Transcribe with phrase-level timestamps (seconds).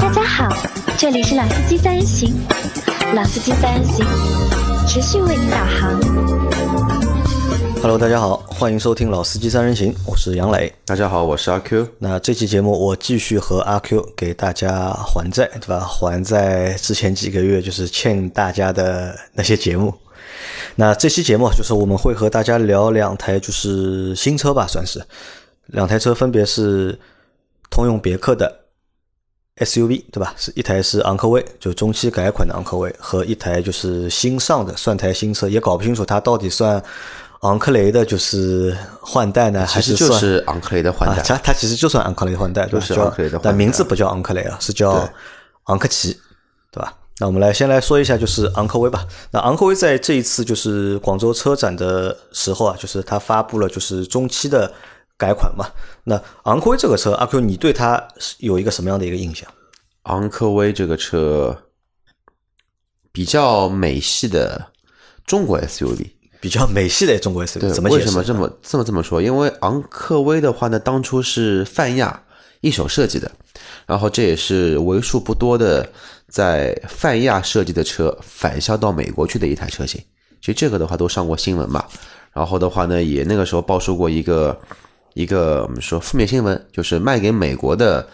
[0.00, 0.48] 大家好，
[0.96, 2.34] 这里是老司机三人行，
[3.14, 4.04] 老司机三人行
[4.88, 6.00] 持续为您导航。
[7.82, 10.72] Hello，大家好，欢迎收听《老司机三人行》，我是杨磊。
[10.86, 11.86] 大家好，我是阿 Q。
[11.98, 15.80] 那这期节目我继续和阿 Q 给大家还债，对吧？
[15.80, 19.92] 还债之前几个月就是欠大家的那些节目。
[20.76, 25.04] 那这期节目就是我们会和大家聊两台就是新车吧，算是
[25.66, 26.98] 两台车，分别是
[27.68, 28.60] 通用别克的
[29.60, 30.34] SUV，对吧？
[30.36, 36.82] 是一台是昂科威，就中期改款的昂科威，和一台就是新上的算台新车，也搞不清楚它到底算
[37.40, 42.86] 昂克雷的，就是换代呢，还其实就是昂克雷的换代啊，它它其实就算昂克雷换代，对吧？
[42.86, 45.08] 叫就是昂克雷的换代但名字不叫昂克雷啊，是叫
[45.64, 46.12] 昂克旗，
[46.72, 46.94] 对吧？
[47.18, 49.04] 那我们来先来说一下，就是昂科威吧。
[49.30, 54.72] 那昂科威在这一次就是广州车展的时候啊，就是它发布了就是中期的
[55.18, 55.66] 改款嘛。
[56.04, 59.46] 那昂科威这个车，阿 Q 你对它是有一个什么样的一个印象？
[60.04, 61.56] 昂科威这个车
[63.12, 64.72] 比较美系的
[65.26, 66.10] 中国 SUV。
[66.40, 67.90] 比较美系的中国 SUV 对，怎么？
[67.90, 69.20] 为什么这么这么这么说？
[69.20, 72.22] 因为昂科威的话呢，当初是泛亚
[72.62, 73.30] 一手设计的，
[73.84, 75.86] 然后这也是为数不多的
[76.28, 80.02] 在泛亚设计的车返销到美国去的一台车型。
[80.40, 81.84] 其实这个的话都上过新闻嘛，
[82.32, 84.58] 然后的话呢，也那个时候爆出过一个
[85.12, 88.08] 一个我们说负面新闻，就是卖给美国的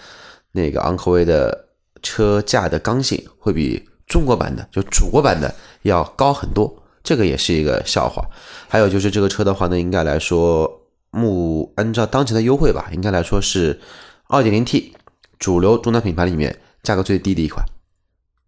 [0.50, 1.65] 那个昂科威的
[2.06, 8.24] 车架的刚性会比中国版的就祖国版的要高很多，这个也是一个笑话。
[8.68, 10.70] 还有就是这个车的话呢，应该来说，
[11.10, 13.80] 目按照当前的优惠吧，应该来说是
[14.28, 14.92] 2.0T
[15.40, 17.66] 主流中端品牌里面价格最低的一款，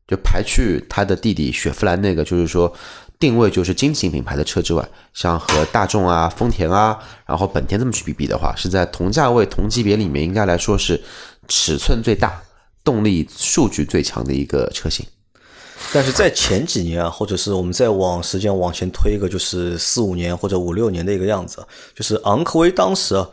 [0.07, 2.73] 就排去它的弟弟雪佛兰那个，就是说
[3.19, 11.03] 定位就是经济品牌的车之外，像和大众啊、丰田啊，然后本田这么去比比的话，是在同价位、同级别里面，应该来说是
[11.49, 12.41] 尺寸最大、
[12.89, 15.05] 动力数据最强的一个车型。
[15.93, 21.63] 但是在前几年啊，或者是我们再往时间往前推一个，就是四五年或者五六年的一个样子，
[21.95, 23.29] 就是昂科威当时啊，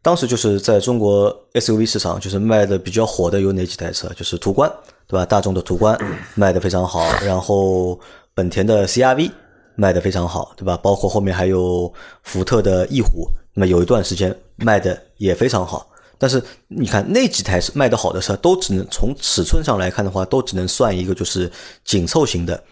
[0.00, 4.08] 当时就是在中国 SUV 市场就是卖的比较火的有哪几台车？
[4.14, 4.72] 就是途观，
[5.08, 5.26] 对吧？
[5.26, 5.98] 大众的途观
[6.36, 7.98] 卖的非常好，然后
[8.32, 9.28] 本田的 CRV
[9.74, 10.76] 卖的非常好，对吧？
[10.76, 11.92] 包括后面还有
[12.22, 15.88] 福特的翼虎，那么有一段时间卖的也非常好。
[16.20, 21.50] 但是你看那几台卖的好的车，都只能从尺寸上来看的话，都只能算一个就是
[21.82, 22.62] 紧凑型的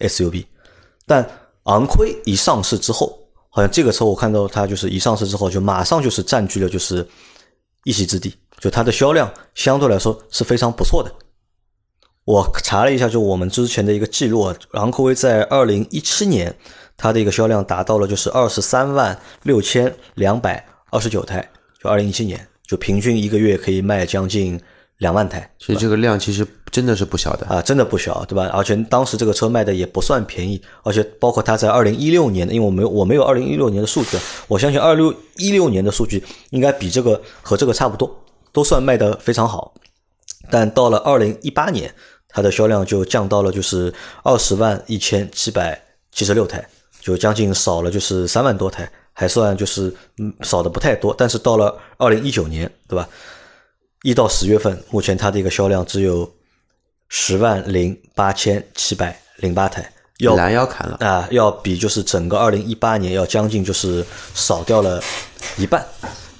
[0.00, 0.44] SUV。
[1.06, 1.26] 但
[1.62, 7.08] 昂科威一上市之后，好像这个车我看到它就是一上市之后，就马上就是占据了就是
[7.84, 11.10] 一席之地，就它的销量相对来说是非常不错的。
[12.24, 16.54] 我查了一下，就我们之前的一个记录啊，昂科威在二零一七年
[16.96, 21.50] 它的一个销量达到了就是二十三万六千两百二十九台，
[21.82, 24.60] 就二零一七年，就平均一个月可以卖将近
[24.98, 27.46] 两万台所以这个量其实真的是不小的。
[27.46, 28.46] 啊，真的不小，对吧？
[28.52, 34.18] 而且当时这个车卖的也不算便宜，而且包括它在二零一六年的，因为我没有我没有二零一六年的数据，
[34.48, 39.72] 我相信二六一六年的数据应该比这个和这个差不多，都算卖的非常好。
[40.50, 41.92] 但到了二零一八年，
[42.28, 43.92] 它的销量就降到了就是
[44.22, 45.80] 二十万一千七百
[46.12, 46.66] 七十六台，
[47.00, 51.12] 就将近少了就是三万多台，还算就是嗯少的不太多。
[51.18, 53.08] 但是到了二零一九年，对吧？
[54.04, 56.30] 一到十月份，目前它的一个销量只有
[57.08, 65.02] 十万零八千七百零八台，要拦腰砍了，啊，要比就是整个二零一八年要将近就是少掉了
[65.56, 65.84] 一半。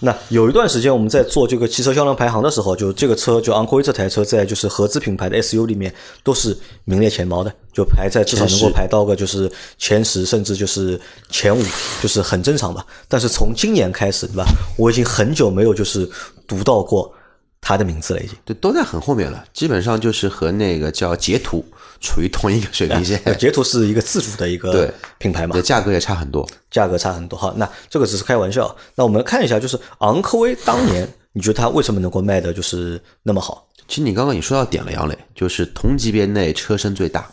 [0.00, 5.92] 那有一段时间我们在做这个汽车销量排行的时候，就这个车就昂科威这台车在就是合资品牌的 SU 里面
[6.22, 11.00] 都是名列前茅的，就排在至少能够排到个就是前十，甚至就是
[11.31, 11.60] 前五，
[12.00, 12.87] 就是很正常吧。
[13.08, 14.44] 但是从今年开始，对吧？
[14.76, 16.08] 我已经很久没有就是
[16.47, 17.12] 读到过
[17.60, 18.37] 它的名字了，已经。
[18.44, 21.64] 对，都在很后面了，基本上就是和那个叫捷途
[22.00, 26.48] 处于同一个水平线，呃捷途是一个自主的一个对品牌嘛对，，价格也差很多。
[26.70, 27.38] 价格差很多。
[27.38, 28.75] 好，那这个只是开玩笑。
[28.94, 33.66] 那我们看一下，就是昂科威当年，你觉得它为什么能够卖的就是那么好？
[33.88, 37.26] 其实你刚刚你说到点了，杨磊，就是同级别内车身最大，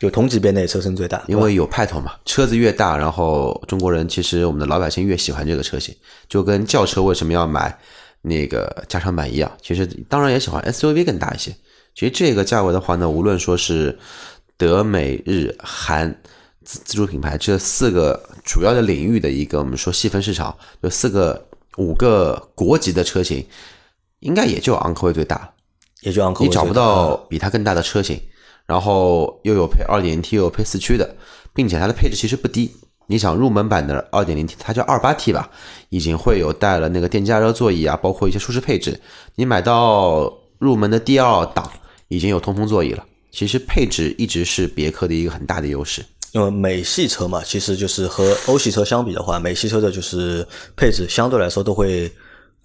[0.00, 5.94] 就同级别内车身最大，因为有派头嘛，车子越大，然后中国人其实我们的老百姓越喜欢这个车型，
[6.28, 7.78] 就跟轿车为什么要买
[8.22, 11.54] 那个加长版一样，其实当然也喜欢 SUV 更大一些。
[11.94, 13.98] 其实这个价位的话呢，无论说是
[14.56, 16.10] 德美日韩
[16.64, 23.44] 自自主品牌这四个主要的领域的一个我们说细分市场，有四个五个国籍的车型，
[24.20, 25.50] 应该也就昂科威最大了。
[26.02, 28.20] 也就昂科威你找不到比它更大的车型，
[28.66, 31.14] 然后又有配 2.0T 又有配四驱的，
[31.54, 32.74] 并且它的配置其实不低。
[33.06, 35.50] 你想入门版的 2.0T，它叫 28T 吧，
[35.90, 38.98] 已经会有带了那个电加热座椅啊，包括一些舒适配置。
[39.34, 41.70] 你买到入门的第二档，
[42.12, 43.04] 已经有通风座椅了。
[43.30, 46.04] 其实配置一直是别克的一个很大的优势。
[46.32, 52.10] 因为美系车嘛，其实就是和欧系车相比的话，美系车的就是配置相对来说都会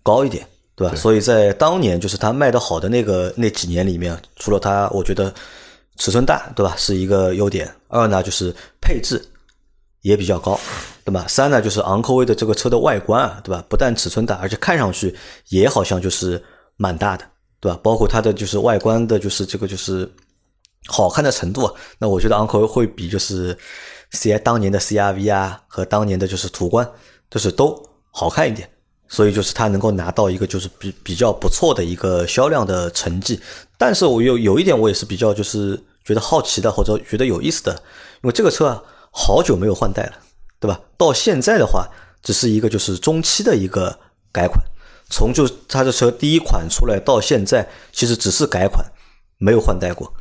[0.03, 0.45] 高一点，
[0.75, 0.95] 对吧？
[0.95, 5.33] 所以在当年就是它卖的好的那个那几年里面，除了它，我觉得
[5.97, 7.69] 尺寸大，对吧，是一个优点。
[7.87, 9.21] 二呢就是配置
[10.01, 10.59] 也比较高，
[11.03, 11.25] 对吧？
[11.27, 13.63] 三呢就是昂科威的这个车的外观啊，对吧？
[13.69, 15.13] 不但尺寸大，而且看上去
[15.49, 16.41] 也好像就是
[16.77, 17.25] 蛮大的，
[17.59, 17.79] 对吧？
[17.83, 20.09] 包括它的就是外观的，就是这个就是。
[20.89, 21.69] 好看的程度，
[21.99, 23.57] 那我觉得昂科威会比就是
[24.11, 26.89] C I 当年的 C R V 啊和当年的就是途观，
[27.29, 28.69] 就是都好看一点，
[29.09, 33.37] 所以就是它能够拿到一个就是比比较不错的一个销量的成绩。
[33.77, 37.73] 但是我有有一点我也是比较就是觉得好奇的或者觉得有意思的，
[38.23, 38.81] 因为这个车啊
[39.11, 40.13] 好久没有换代了，
[40.61, 40.79] 对吧？
[40.95, 41.85] 到现在的话
[42.23, 43.99] 只是一个就是中期的一个
[44.31, 44.63] 改款，
[45.09, 48.85] 从就它的车第一款出来到现在，其实只是改款，
[49.37, 50.13] 没有换代过。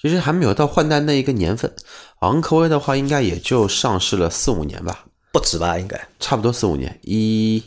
[0.00, 1.72] 其实还没有到换代那一个年份，
[2.20, 5.78] 昂科威的话应该也就上市了四五年吧，不止吧？
[5.78, 7.62] 应该差不多四五年，一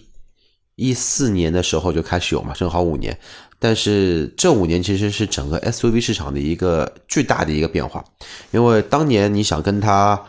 [0.76, 3.18] 一四年的时候就开始有嘛，正好五年。
[3.60, 8.06] 但是这五年其实是整个 SUV 市场的一个巨大的一个变化，
[8.52, 10.24] 因为当年你想跟它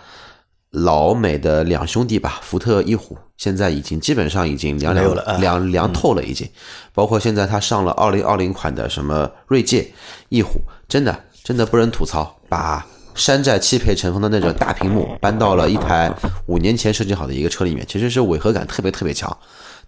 [0.71, 6.49] 老美的两兄弟吧，福特、翼虎，现在已经基本上已经凉凉了，凉凉透了，已经。
[6.93, 9.91] 包括现在它上了二零二零款的什么锐界、
[10.29, 11.25] 翼虎，真的。
[11.45, 16.13] 真的不忍吐槽，把山寨汽配尘封的那种大屏幕搬到了一台
[16.45, 19.35] 五年前设计好的一个车里面，其实是违和感特别特别强。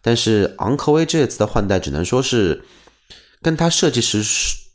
[0.01, 2.65] 但是昂科威这次的换代，只能说是
[3.43, 4.23] 跟它设计时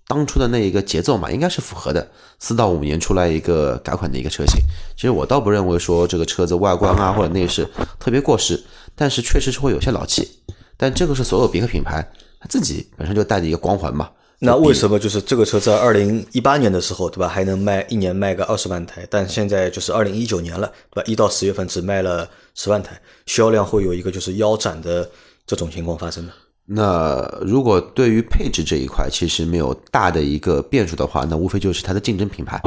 [0.07, 2.07] 当初的那一个节奏嘛，应该是符合的。
[2.39, 4.59] 四到五年出来一个改款的一个车型，
[4.95, 7.67] 其实我倒不认为说这个车子外观啊或者内饰
[7.99, 8.61] 特别过时，
[8.93, 10.29] 但是确实是会有些老气。
[10.77, 12.05] 但这个是所有别克品牌
[12.39, 14.09] 它自己本身就带着一个光环嘛。
[14.37, 21.03] 那为什么就是这个车在二零一八年的时候，对吧，还能卖一年卖个二十万台，但现在就是二零一九年了，对吧？
[21.07, 25.09] 一到十月份只卖了十万台，销量会有一个就是腰斩的
[25.47, 26.33] 这种情况发生呢？
[26.65, 32.59] 那如果对于配置这一块其实没有大的一个变数的话，那无非就是它的竞争品牌，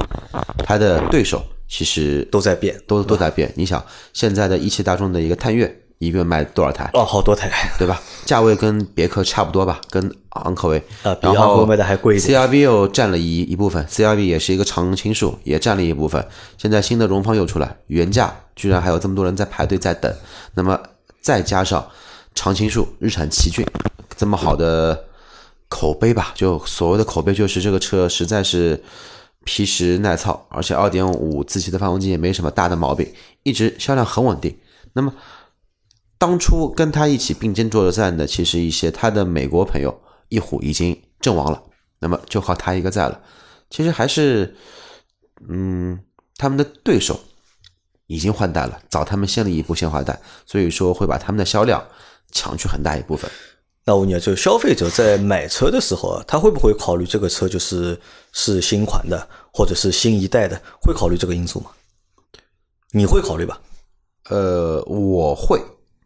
[0.59, 3.53] 它的对手其实都在变，都都在变。
[3.57, 5.83] 你想现在的一汽大众的一个探岳。
[6.01, 6.89] 一个月卖多少台？
[6.93, 8.01] 哦，好多台，对吧？
[8.25, 12.41] 价位跟别克差不多吧，跟昂科威啊，比昂科威卖的还贵一点。
[12.41, 16.25] CRV 又占了一一部分，CRV 也是一个常青树，也占了一部分。
[16.57, 20.15] 现在新的荣放又出来，原价居然还有这么多人在排队在等。
[20.55, 20.79] 那么
[21.21, 21.85] 再加上
[22.39, 23.67] 常青树、日产奇骏
[24.17, 25.07] 这么好的
[25.69, 28.83] 口碑吧，就所谓的口碑就是这个车实在是
[29.45, 33.13] 皮实耐操，而且2.5自吸的发动机也没什么大的毛病，
[33.43, 34.57] 一直销量很稳定。
[34.93, 35.13] 那么
[36.17, 41.63] 当初跟他一起并肩作战的，其实一些他的美国朋友，一虎已经阵亡了，
[41.99, 43.21] 那么就靠他一个在了。
[43.71, 44.57] 其实还是，
[45.49, 45.99] 嗯，
[46.37, 47.21] 他们的对手
[48.07, 51.87] 已经换代了，早他们先了一步先换代，所以说会把他们的销量
[52.33, 53.31] 抢去很大一部分。
[53.85, 57.99] 那我问你，就消费者在买车的时候啊，他会不会考虑这个车就是
[58.33, 61.71] 是新款的，或者是新一代的，会考虑这个因素吗？
[62.91, 63.59] 你会考虑吧？
[64.29, 65.59] 呃，我会。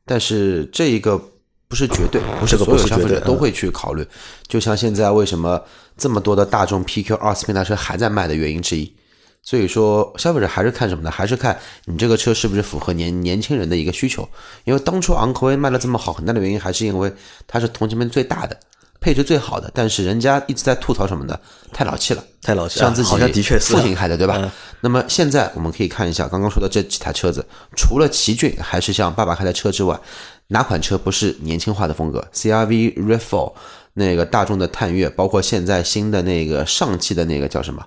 [0.04, 1.20] 但是这一个
[1.66, 4.06] 不是绝对，不是所有消费者都会去考虑。
[4.46, 5.60] 就像现在为什么
[5.96, 8.94] 这么多的大众 PQ 二次平台车还在卖的原因之一。
[9.42, 11.10] 所以说，消费者还是看什么呢？
[11.10, 14.28] 还是看你这个车是不是符合年年轻人的一个需求。
[14.64, 17.12] 因为当初昂科威卖的这么好，很大的原因还是因为
[17.46, 18.56] 它是同级别最大的。
[19.00, 21.36] 配置最好的，但是人家一直在吐槽什么呢，
[21.72, 24.48] 太老气了，太老气，像自己的确是父亲开的，对吧？
[24.80, 27.44] 那么现在我们可以看一下刚刚说的这几台车子，
[27.76, 29.98] 除了奇骏还是像爸爸开的车之外，
[30.46, 33.52] 哪款车不是年轻化的风格？CRV、RAV4，
[33.92, 37.84] 那个大众的探岳，包括现在新的那个上汽的那个叫什么？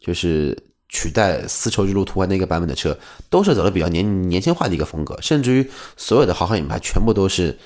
[0.00, 0.56] 就是
[0.88, 2.98] 取代丝绸之路途观那个版本的车，
[3.30, 7.58] 都是走的比较年年轻化的一个风格，甚至于所有的豪华品牌全部都是。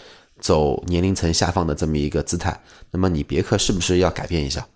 [0.42, 2.58] 走年龄层下放的这么一个姿态，
[2.90, 4.66] 那么你别克是不是要改变一下？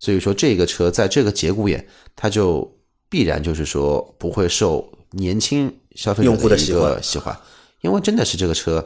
[0.00, 2.68] 所以说这个车在这个节骨眼，它就
[3.08, 7.38] 必然就是说不会受年轻消费用户的一个喜欢，
[7.82, 8.84] 因为真的是这个车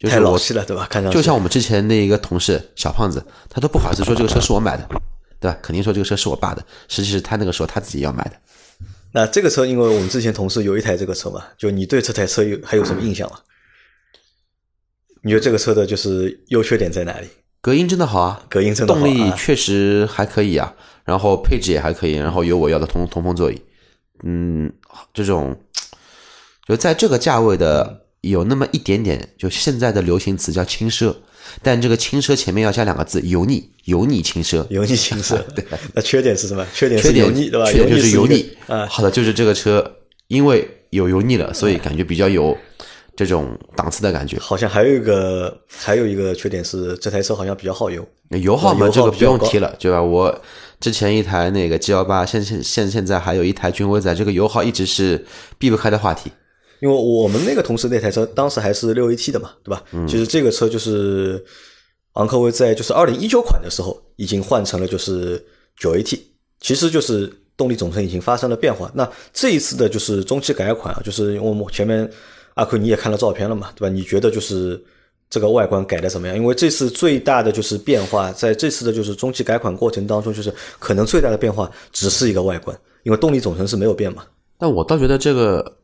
[0.00, 0.88] 太老气了，对吧？
[0.90, 4.88] 看上就像我们之前那一个同事小胖子，他都不好意思说这个车是我买的，
[5.42, 5.58] 对吧？
[5.60, 8.32] 肯定说这个车是我爸的，实际是他那个时候他自己要买的。
[9.10, 13.38] 那这个车，因为我们之前同事有一台这个车嘛，就你对这台车有还有什么印象吗？
[15.22, 17.26] 你觉得这个车的就是优缺点在哪里？
[17.60, 23.62] 隔音真的好啊，隔音真的动力确实还可以啊，然后配置也还可以，然后有我要的通通风座椅，
[24.24, 24.72] 嗯，
[25.12, 25.56] 这种
[26.66, 31.14] 就在这个价位的有那么一点点，就现在的流行词叫轻奢，
[31.62, 34.66] 但这个轻奢前面要加两个字油腻，油腻轻奢。
[34.70, 35.64] 油腻轻奢， 对。
[35.94, 36.66] 那缺点是什么？
[36.74, 37.66] 缺点缺点是油腻，对吧？
[37.66, 38.86] 缺点就是油腻啊。
[38.86, 39.84] 好的，就是这个车
[40.28, 42.56] 因为有油腻了，所以感觉比较有
[43.16, 44.38] 这种档次的感觉。
[44.38, 48.06] 好像还有一个，还有一个缺点是这台车好像比较耗油。
[48.40, 50.02] 油耗嘛，这个不用提了，对吧？
[50.02, 50.42] 我
[50.80, 55.22] 之前一台那个 G 幺八，现现现现在还有一台君威在，这个油耗一直是
[55.58, 56.32] 避不开的话题。
[56.82, 59.84] 因为我们那个同事那台车当时还是六 AT 的嘛，对吧？
[60.08, 61.42] 其实这个车就是
[62.14, 65.40] 昂科威在就是二零一九款的时候已经换成了就是
[65.78, 66.18] 九 AT，
[66.60, 68.90] 其实就是动力总成已经发生了变化。
[68.96, 72.10] 那这一次的就是中期改款啊，就是我们前面
[72.54, 73.94] 阿奎你也看了照片了嘛，对吧？
[73.94, 74.82] 你觉得就是
[75.30, 76.36] 这个外观改的怎么样？
[76.36, 84.24] 因为这次最大的就是变化，在这次的就是中期改款过程当中，就是可能最大的变化只是一个外观，因为动力总成是没有变嘛，
[84.58, 85.78] 但我倒觉得这个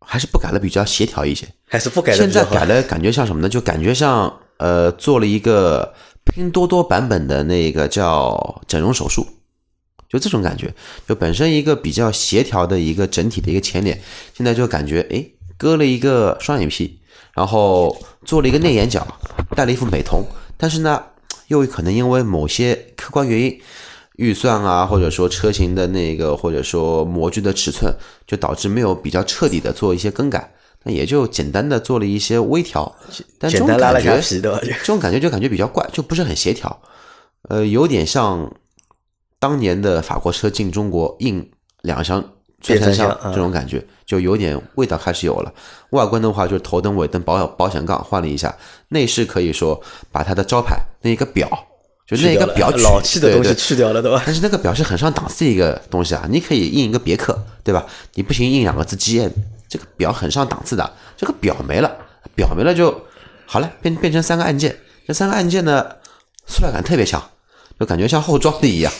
[0.00, 1.46] 还是不改了比较协调一些。
[1.66, 2.30] 还是不改了现。
[2.30, 3.48] 在改了感觉像什么呢？
[3.48, 9.26] 就感觉像呃做了一个拼多多版本的那个叫整容手术，
[10.08, 10.72] 就这种感觉。
[11.08, 14.00] 就本身一个比较协调的一个整体的一个前脸，
[14.36, 17.00] 现在就感觉诶割了一个双眼皮，
[17.34, 19.06] 然后做了一个内眼角，
[19.56, 20.24] 戴了一副美瞳，
[20.56, 21.02] 但是呢
[21.48, 23.60] 又可能因为某些客观原因。
[24.16, 27.92] 预算啊，或者说车型的那个，或者说模具的尺寸，
[28.26, 30.54] 就导致没有比较彻底的做一些更改，
[30.84, 32.94] 那也就简单的做了一些微调，
[33.38, 34.58] 但这种简单拉了感觉？
[34.78, 36.80] 这种感觉就感觉比较怪，就不是很协调，
[37.48, 38.50] 呃，有点像
[39.40, 41.50] 当年的法国车进中国印
[41.82, 42.22] 两厢
[42.64, 45.52] 变三厢变三厢这种感觉，就有点味道开始有了。
[45.90, 48.56] 外观的话，就是头灯、尾灯、保保险杠换了一下，
[48.88, 49.80] 内饰可以说
[50.12, 51.48] 把它的招牌那一个表，
[52.06, 54.22] 就那个表取老气的东西去掉了，对吧？
[54.26, 57.86] 但是那个表是很上档次的一个东西啊，你可以印一个别克，对吧？
[58.14, 59.30] 你不行印两个字 GM，
[59.68, 60.92] 这个表很上档次的。
[61.16, 61.90] 这个表没了，
[62.34, 63.02] 表没了就
[63.46, 65.86] 好了，变变成三个按键，这三个按键呢，
[66.46, 67.22] 塑料感特别强，
[67.80, 68.92] 就感觉像后装的一样。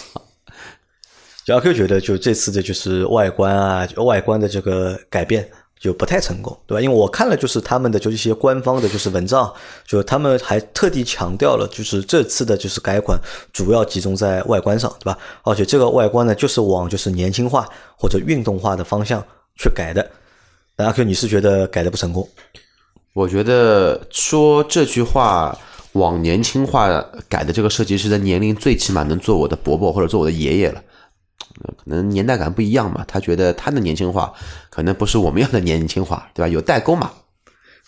[1.44, 5.46] 就阿 Q 觉得，就这次的就是外观啊，外观的这个改变
[5.84, 6.80] 就不太成功，对吧？
[6.80, 9.52] 因为我看了就是他们的就一些官方的就是文章，
[9.86, 13.20] 就他们还特地强调了，就是这次的就是改款
[13.52, 15.18] 主要集中在外观上，对吧？
[15.42, 19.22] 而且这个外观呢，就是往就是年轻化或者运动化的方向
[19.58, 20.10] 去改的。
[20.74, 22.26] 那阿 Q，你是觉得改的不成功？
[23.12, 25.54] 我觉得说这句话
[25.92, 26.88] 往年轻化
[27.28, 30.82] 改的这个设计师的年龄，最起码能做我的伯伯或者做我的爷爷了。
[31.62, 34.32] 呃可能年代感不一样嘛，他觉得他的年轻化
[34.70, 36.48] 可能不是我们要的年轻化，对吧？
[36.48, 37.10] 有代沟嘛。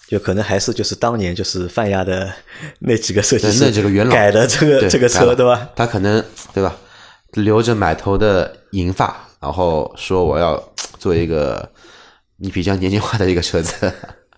[0.08, 2.32] 就可能还是就是当年就是泛亚的
[2.78, 5.68] 那几个设计师那几个元老改的这个这个车，对吧？
[5.74, 6.76] 他可能对吧，
[7.32, 10.62] 留着满头的银发，然后说我要
[10.96, 11.68] 做一个
[12.36, 13.92] 你比较年轻化的一个车子。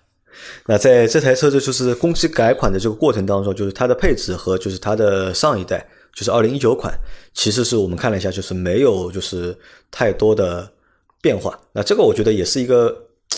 [0.65, 6.93] 那在这台车子就是工期改款的这个过程当中，就是它的配置和就是它的上一代，就是二零一九款，
[7.35, 9.57] 其实是我们看了一下，就是没有就是
[9.91, 10.69] 太多的
[11.21, 11.59] 变化。
[11.73, 12.97] 那这个我觉得也是一个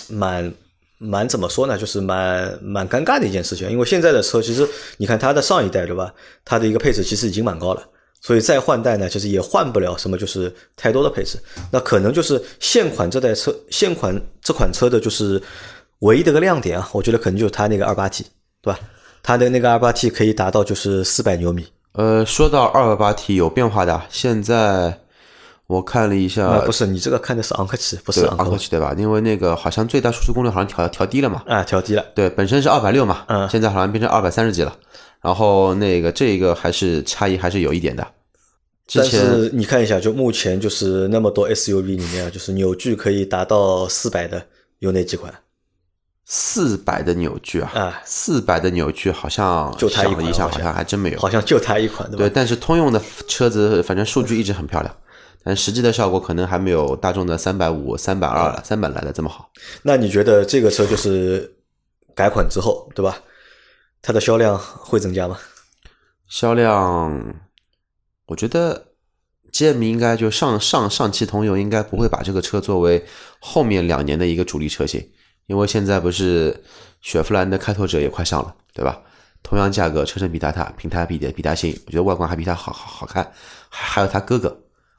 [0.08, 0.52] 蛮
[0.98, 3.70] 蛮怎么说呢，就是蛮蛮尴尬的一件事情。
[3.70, 7.86] 因为现在的车其实你看它的上一代对吧，它的一个配置其实已经蛮高了。
[8.22, 11.38] 所以再换代呢，其实也换不了什么，就是太多的配置。
[11.70, 15.42] 那可能就是现款这代车，现款这款车的就是
[16.00, 18.24] 唯一的个亮点啊，我觉得可能就是它那个二八 T，
[18.60, 18.78] 对吧？
[19.22, 21.66] 它的那个二八 T 可以达到就是四百牛米。
[21.92, 25.00] 呃，说到二二八 T 有变化的，现在
[25.66, 28.94] 我看了一下，啊，不是，你这个看的是昂科旗，不是昂科威昂科旗对吧？
[28.96, 32.04] 因为那个好像最大输出功率好像调调低了嘛，啊，调低了。
[32.14, 34.76] 对，本身是二百六嘛，嗯现在好像变成二百三十几了。
[35.20, 38.06] 然后那个这个还是差异还是有一点的。
[38.86, 44.44] 之但前是你看一下，就目前就是那么多 SUV 里面啊，就是扭矩可以达到四百的
[44.78, 45.32] 有哪几款？
[46.24, 51.18] 四百的扭矩啊，啊四百的扭矩好像就它一款想了一下，好好像像还真没有。
[51.18, 52.18] 好像就它一款，对吧？
[52.18, 54.96] 对，但是通用的车子反正数据一直很漂亮，
[55.42, 59.50] 但实际的效果可能还没有大众的三百五、三百二、三百来的这么好。
[59.82, 61.56] 那你觉得这个车就是
[62.14, 63.18] 改款之后，对吧？
[64.02, 65.36] 它的销量会增加吗？
[66.28, 67.34] 销量，
[68.26, 68.86] 我觉得
[69.52, 73.04] GM 应该就上上上汽通用应该不会把这个车作为
[73.40, 75.10] 后面两年的一个主力车型，
[75.50, 76.56] 因为现在不是
[77.00, 79.02] 雪佛兰的开拓者也快上了，对吧？
[79.42, 83.24] 同样价格，车身比它大，平台比的比它新，我觉得外观还比它好好好看，
[83.68, 84.56] 还还有它哥哥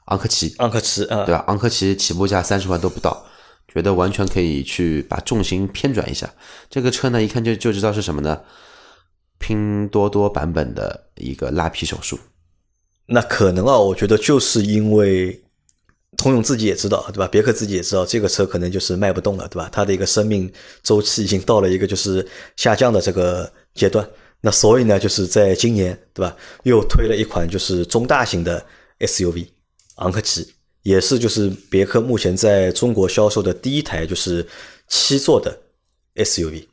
[0.08, 1.42] 昂科旗，昂科旗啊，对吧？
[1.46, 3.24] 昂科旗起步价三十万都不到，
[3.66, 6.28] 觉得完全可以去把重心偏转一下。
[6.68, 8.38] 这个车呢，一看就就知道是什么呢？
[9.38, 12.18] 拼多多版本的一个拉皮手术。
[13.06, 15.42] 那可能啊，我觉得就是因为
[16.16, 17.26] 通用自己也知道，对吧？
[17.28, 19.68] 别克自己也知道，这个车可能就是卖不动了，对吧？
[19.72, 20.52] 它的一个生命
[20.82, 22.26] 周期已经到了一个就是
[22.56, 24.08] 下降的这个阶段。
[24.40, 26.36] 那所以呢，就是在今年，对吧？
[26.64, 28.64] 又推了一款就是中大型的
[28.98, 29.46] SUV
[29.96, 30.46] 昂科旗，
[30.82, 34.46] 也是就是别克目前在中国销售的第一台就是
[34.88, 35.56] 七座的
[36.16, 36.66] SUV，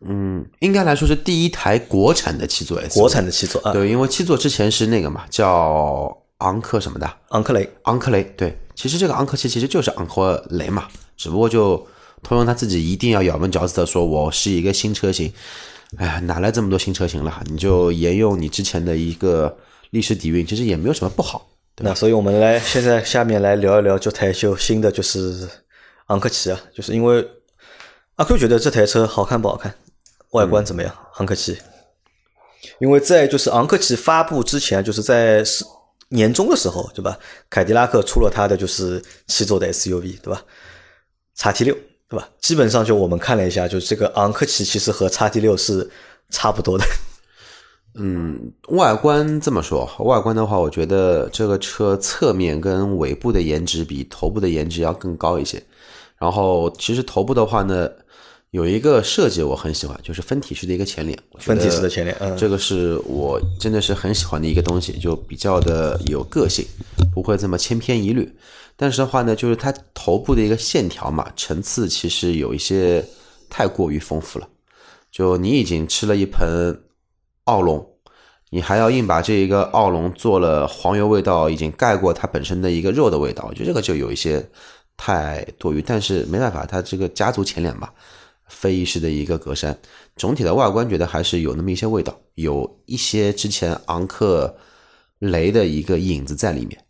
[0.00, 2.94] 嗯，应该来说是第一台国产的七座 SUV。
[2.94, 7.68] 国产的七座啊，对，因为七座之前是那个嘛，叫昂克什么的，昂克雷。
[7.82, 8.22] 昂克雷。
[8.36, 11.76] 对，其实这个昂克旗其实就是昂克雷嘛，只不过就
[12.22, 15.32] 通用他自己一定要咬文嚼字的说，我是一个新车型。
[15.96, 17.42] 哎呀，哪来这么多新车型了？
[17.46, 19.56] 你就沿用你之前的一个
[19.90, 21.48] 历史底蕴，其实也没有什么不好。
[21.78, 25.48] 那所以我们来现在下面来聊一聊这台就新的就是
[26.06, 27.26] 昂科旗啊，就是因为
[28.16, 29.74] 阿 Q 觉得这台车好看不好看，
[30.32, 30.94] 外观怎么样？
[31.18, 31.56] 昂科旗，
[32.80, 35.64] 因为在就是昂科旗发布之前，就是在是
[36.08, 37.18] 年终的时候，对吧？
[37.50, 40.42] 凯迪拉克出了它的就是七座的 SUV，对吧？
[41.34, 41.76] 叉 T 六。
[42.10, 42.26] 对吧？
[42.40, 45.86] 基本上就我们看了一下，就这个昂科旗其实和叉 T 六是
[46.30, 46.84] 差不多的。
[47.96, 55.62] 嗯，外观这么说，外观的话，我觉得这个车侧面跟尾部的颜值比头部的颜值要更高一些。
[56.16, 57.86] 然后，其实头部的话呢，
[58.50, 61.18] 有一个设计我很喜欢，就是分体式的一个前脸。
[61.38, 66.64] 分体式的前脸，嗯，这个是我真的是很喜欢的一个东西，就比较的有个性，
[67.12, 68.30] 不会这么千篇一律。
[68.74, 73.04] 但是的话呢，就是它头部的一个线条嘛，层次其实有一些
[73.50, 74.48] 太过于丰富了。
[75.10, 76.74] 就你已经吃了一盆
[77.44, 77.86] 奥龙，
[78.50, 84.42] 你还要硬把这一个奥龙做了黄油味道，已经盖过它本身的一个肉的味道，我觉得这个就有一些
[84.96, 85.82] 太多余。
[85.82, 87.90] 但是没办法，它这个家族前脸嘛，
[88.48, 89.74] 飞翼式的一个格栅，
[90.16, 94.56] 总体的外观觉得还是有那么一些味道，有一些之前昂克
[95.18, 96.84] 雷的一个影子在里面。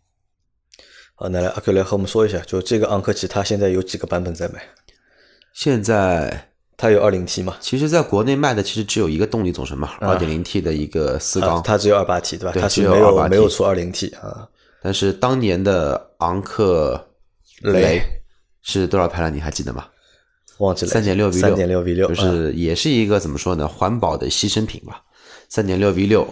[1.15, 4.61] 好，那来阿克来和我们说一下，就这个昂科旗，它现在有几个版本在卖？
[5.53, 7.57] 现在它有二零 T 嘛？
[7.59, 12.53] 其实，在国内卖的其实只有一个动力总成嘛，二点零 T 的一个四缸，它只有二八 T 对吧？
[12.53, 14.47] 对，它是有没有没有出二零 T 啊。
[14.81, 17.05] 但是当年的昂克
[17.63, 18.01] 雷
[18.61, 19.35] 是多少排量？
[19.35, 19.85] 你还记得吗？
[20.59, 20.91] 忘记了。
[20.91, 23.67] 三点六 V 六，三点六 V 六，就是也是一个怎么说呢？
[23.67, 25.01] 环保的牺牲品吧。
[25.49, 26.27] 三点六 V 六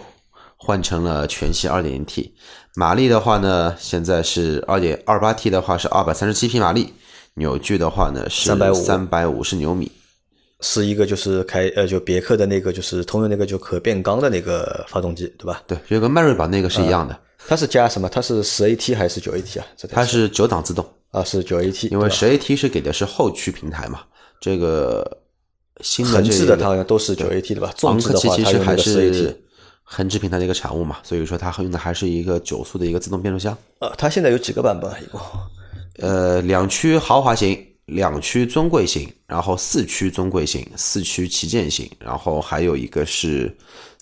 [0.56, 2.34] 换成了全系二点零 T。
[2.74, 6.92] 马力的话呢，现在是二点二八 T 的话是二百三十七匹马力，
[7.34, 9.90] 扭矩的话呢是三百五三百五十牛米，
[10.60, 15.60] 是一个就是开呃就别克的那个就是通用那个就可变缸的那个发动机对吧？
[15.66, 17.18] 对，就跟迈锐宝那个是一样的。
[17.48, 18.08] 它是加什么？
[18.08, 19.66] 它是十 AT 还是九 AT 啊？
[19.76, 24.00] 这它是九档自动啊，是九 AT，因为十 AT 是给的是后驱平台嘛，
[24.40, 25.18] 这个
[25.80, 27.72] 新的横置的它好像都是九 AT 的吧？
[27.76, 29.44] 纵置的话其实还是。
[29.90, 33.56] 横置平台的一个产物嘛，所以说它用的还是一个九速的一个自动变速箱。
[33.78, 34.92] 呃，它现在有几个版本？
[35.02, 35.18] 一共？
[35.96, 43.50] 呃，两驱豪华型、两驱尊贵型，然后四驱尊贵型、四驱旗舰型，然后还有一个是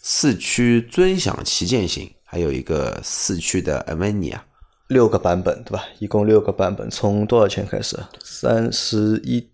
[0.03, 4.45] 四驱尊享旗舰型，还有一个四驱的 a v e n i a
[4.89, 5.85] 六个版本对吧？
[6.01, 7.97] 一共六个版本，从多少钱开始？
[8.25, 9.47] 三十一。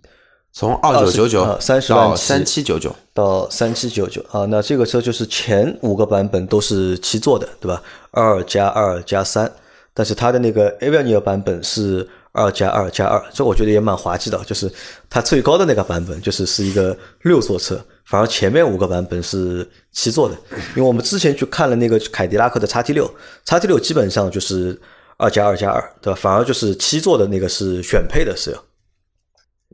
[0.52, 7.82] 从二九九九三十万到三七九九到三七九九啊，那这个车就是前五个版本都是七座的，对吧？
[8.10, 9.50] 二加二加三，
[9.94, 14.70] 但是它的那个 a v e n i r 版本是二加二加二，这我觉得也蛮滑稽的，就是
[15.08, 20.36] 它最高的那个版本就是是一个六座车，反而前面五个版本是七座的。
[20.76, 23.10] 因为我们之前去看了那个凯迪拉克的 XT 六
[23.46, 24.78] ，XT 六基本上就是
[25.16, 26.20] 二加二加二，对吧？
[26.20, 28.62] 反而就是七座的那个是选配的是要。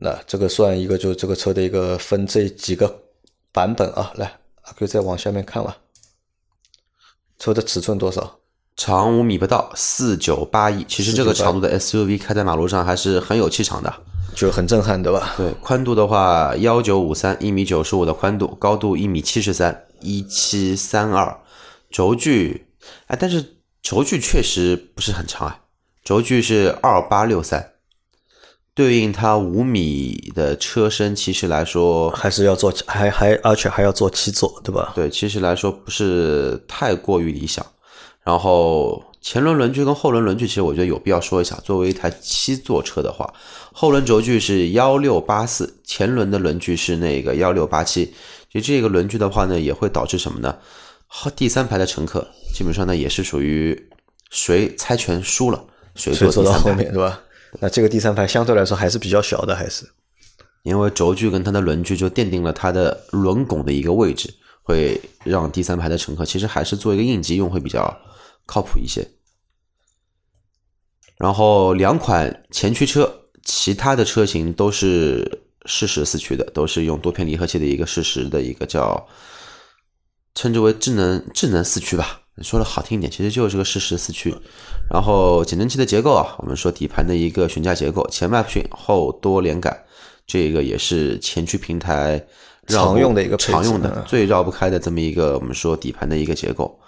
[0.01, 3.03] 那这个算一个，就这个车的一个分这几个
[3.53, 4.13] 版本啊。
[4.15, 5.77] 来，阿 Q 再往下面看吧。
[7.39, 8.39] 车的尺寸多少？
[8.77, 10.85] 长五米不到，四九八一。
[10.85, 13.93] 其实这个长度的 SUV 开在马路上还是很有气场的，
[14.37, 15.35] 就很震撼，对吧？
[15.37, 21.37] 对，宽度的话幺九五三，一米九十五的宽度，高度一米七十三，一七三二。
[21.91, 22.69] 轴距，
[23.07, 25.61] 哎，但是轴距确实不是很长啊，
[26.05, 27.73] 轴距是二八六三。
[28.79, 34.93] 对应它五米的车身，其实来说还是要做，还还而且还要做七座，对吧？
[34.95, 37.67] 对，其实来说不是太过于理想。
[38.23, 41.57] 然后前轮轮距跟后轮轮距，其实我觉得有必要说一下。
[41.65, 43.29] 作为一台七座车的话，
[43.73, 48.05] 后轮轴距是幺六八四，前轮的轮距是那个幺六八七。
[48.53, 50.55] 其实这个轮距的话呢，也会导致什么呢？
[51.35, 53.77] 第三排的乘客基本上呢也是属于
[54.31, 55.65] 谁猜拳输了，
[55.97, 57.21] 谁坐到后面，对吧？
[57.61, 59.89] 那这个第三排相对来说还是比较小的，还是
[60.63, 64.33] 因为轴距跟它的轮距就奠定了它的轮拱的一个位置，
[64.63, 67.97] 会让第三排的乘客其实还是做一个应急用会比较
[68.45, 69.07] 靠谱一些。
[71.17, 73.11] 然后两款前驱车，
[73.43, 79.09] 其他的车型都是适时四驱的，都是用多片离合器的一个适时的一个叫
[80.35, 82.21] 称之为智能智能四驱吧。
[82.43, 84.35] 说的好听一点，其实就是个适时四驱。
[84.91, 89.77] 然后减震器的结构啊，我们说底盘的一个悬架结构，前麦弗逊后多连杆，
[90.27, 92.25] 这个也是前驱平台
[92.67, 96.79] 常用的一个常用的最绕不开的这么一个我们说底盘的一个结构。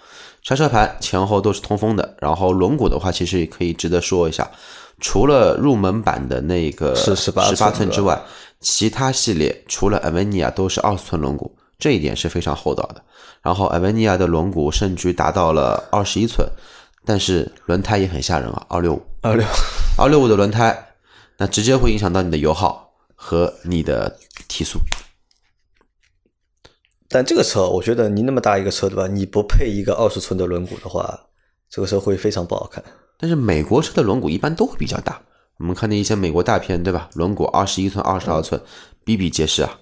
[0.43, 4.49] 刹车盘前后都是通风的，然后轮毂的话，其实也可以值得说一下，
[4.99, 8.19] 除了入门版的那个是十八寸之外，
[8.59, 11.47] 其他系列除了 Avenia 都是二十寸轮毂，
[11.81, 13.03] 这一点是非常厚道的。
[13.41, 16.47] 然后 Avenia 的轮毂甚至达到了二十一寸，
[17.03, 19.45] 但是轮胎也很吓人啊，二六五，二六
[19.97, 20.93] 二六五的轮胎，
[21.37, 24.79] 那直接会影响到你的油耗和你的提速。
[27.09, 29.07] 但这个车，我觉得你那么大一个车，对吧？
[29.07, 31.19] 你不配一个二十寸的轮毂的话，
[31.67, 32.81] 这个车会非常不好看。
[33.17, 35.19] 但是美国车的轮毂一般都会比较大，
[35.57, 37.09] 我们看的一些美国大片，对吧？
[37.15, 38.61] 轮毂二十一寸、二十二寸，
[39.03, 39.79] 比比皆是啊。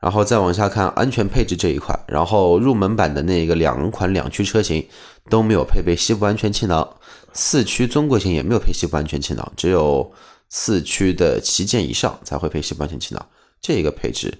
[0.00, 4.86] 然后再往下看安全配置这一块，然后入门版的那个两款两驱车型
[5.28, 6.96] 都没有配备膝部安全气囊，
[7.32, 10.12] 四驱尊贵型也没有配膝部安全气囊，只有
[10.48, 13.26] 四驱的旗舰以上才会配膝部安全气囊，
[13.60, 14.32] 这个配置。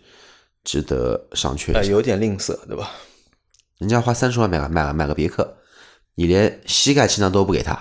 [0.65, 2.91] 值得商榷，哎，有点吝啬，对吧？
[3.79, 5.57] 人家花三十万买个买个买个别克，
[6.17, 7.73] 你连膝盖气囊都不给他，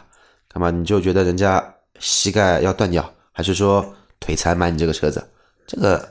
[0.48, 0.72] 干嘛？
[0.72, 5.22] 你就觉得人家膝盖要断掉，还是说腿残买你这个车子？
[5.66, 6.08] 这个，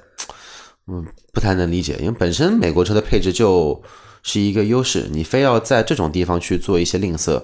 [0.88, 1.96] 嗯，不太能理解。
[2.00, 3.82] 因为本身美国车的配置就
[4.22, 7.42] 是一个优势，你非要在这种地方去做一些吝啬，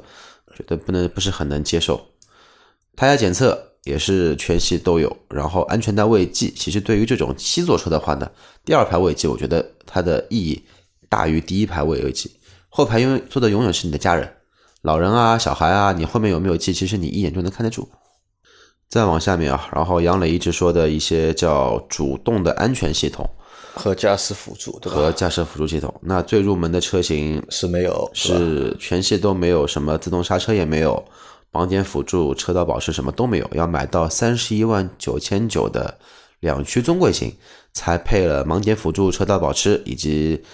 [0.54, 2.00] 觉得不能不是很能接受。
[2.96, 3.68] 胎压检测。
[3.84, 8.30] 也是全系都有，然后安全带位系，其实对于这种七座车的话呢，
[8.64, 10.62] 第二排位系我觉得它的意义
[11.08, 12.30] 大于第一排位系。
[12.68, 14.32] 后排永坐的永远是你的家人，
[14.82, 17.88] 老人啊、小孩啊，你后面有没有系，其实你一眼就能看得住。
[18.92, 23.26] 再往下面啊，然后杨磊一直说的一些叫主动的安全系统
[23.72, 24.96] 和驾驶辅助，对吧？
[24.98, 31.02] 和驾驶辅助系统，那最入门的车型是没有，是全系都没有，什么自动刹车也没有。
[31.52, 35.98] 盲点辅助、车道保持什么都没有，要买到三十一万九千九的
[36.40, 37.34] 两驱尊贵型，
[37.72, 40.44] 才配了盲点辅助、车道保持以及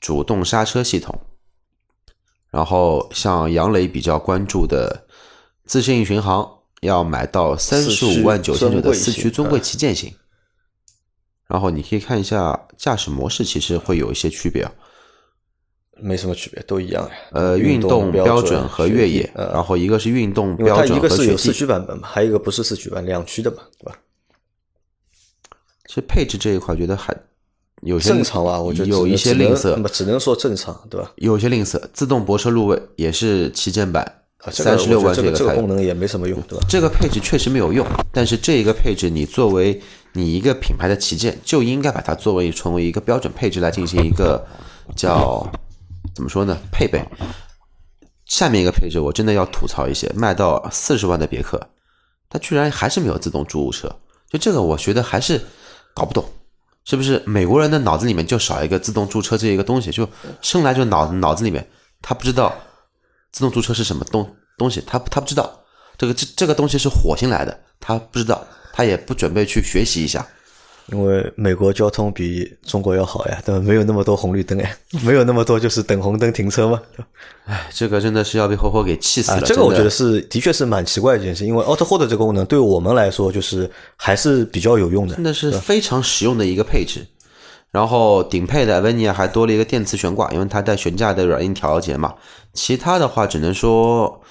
[0.00, 1.14] 主动刹车系统。
[2.50, 5.04] 然后像杨磊比较关注的
[5.66, 6.50] 自适应巡航，
[6.82, 10.14] 要买到三十五万九千九的四驱尊贵旗舰型。
[11.48, 14.72] 然后你可以看一下驾驶模式，其实会有一些区别啊。
[16.00, 17.10] 没什么区别，都一样呀。
[17.32, 23.98] 呃，运动标准和越野，然后一个是运动标准和一个是有四驱版本嘛，还有一个不是四驱版，两驱的嘛，对吧？
[25.86, 27.14] 其实配置这一块，觉得还
[27.82, 31.12] 有些正常吧，我觉得有一些吝啬，只能说正常，对吧？
[31.16, 36.66] 有些吝啬，自动泊车入位也是旗舰版，三十六万这个这个功能也没什么用，对吧？
[36.68, 39.80] 这个配置确实没有用，但是这一个配置，你作为
[40.12, 44.44] 你一个品牌的旗舰，就应该把它作为成为一个标准配置来进行一个
[44.96, 45.46] 叫。
[46.14, 46.58] 怎么说呢？
[46.70, 47.02] 配备
[48.26, 51.58] 下面一个配置，我真的要吐槽一些，卖到四十万的别克，
[52.28, 53.88] 它居然还是没有自动驻物车。
[54.28, 55.40] 就这个，我觉得还是
[55.94, 56.24] 搞不懂，
[56.84, 59.90] 是不是美国人的脑子里面就少一个自动驻车这一个东西？
[59.90, 60.06] 就
[60.42, 61.66] 生来就脑脑子里面，
[62.02, 62.52] 他不知道
[63.32, 65.60] 自动驻车是什么东东西，他他不知道
[65.98, 70.26] 这个这这个东西是火星来的，他不知道，他也不准备去学习一下。
[70.86, 73.60] 因为美国交通比中国要好呀，对吧？
[73.60, 76.82] 没有那么多红绿灯哎， 没有那么多就是等红灯停车嘛。
[77.44, 79.40] 哎，这个真的是要被活活给气死了。
[79.42, 81.46] 这个我觉得是，的确是蛮奇怪的一件事。
[81.46, 87.06] 因为 Auto Hold 这个功能对我们来说就是还是比较有用的，真的是非常实用的一个配置。
[87.72, 92.14] 然后顶配的 Avenia 还多了一个电磁悬挂，因为它带悬架的软硬调节嘛。
[92.52, 94.22] 其他的话只能说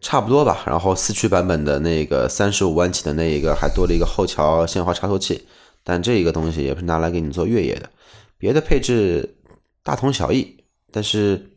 [0.00, 0.64] 差不多吧。
[0.66, 5.46] 然后四驱版本的那个三十五万起的那一个还多了一个后桥限滑差速器。
[5.82, 7.88] 但这一个东西也不是拿来给你做越野的，
[8.36, 9.36] 别的配置
[9.82, 10.62] 大同小异，
[10.92, 11.52] 但是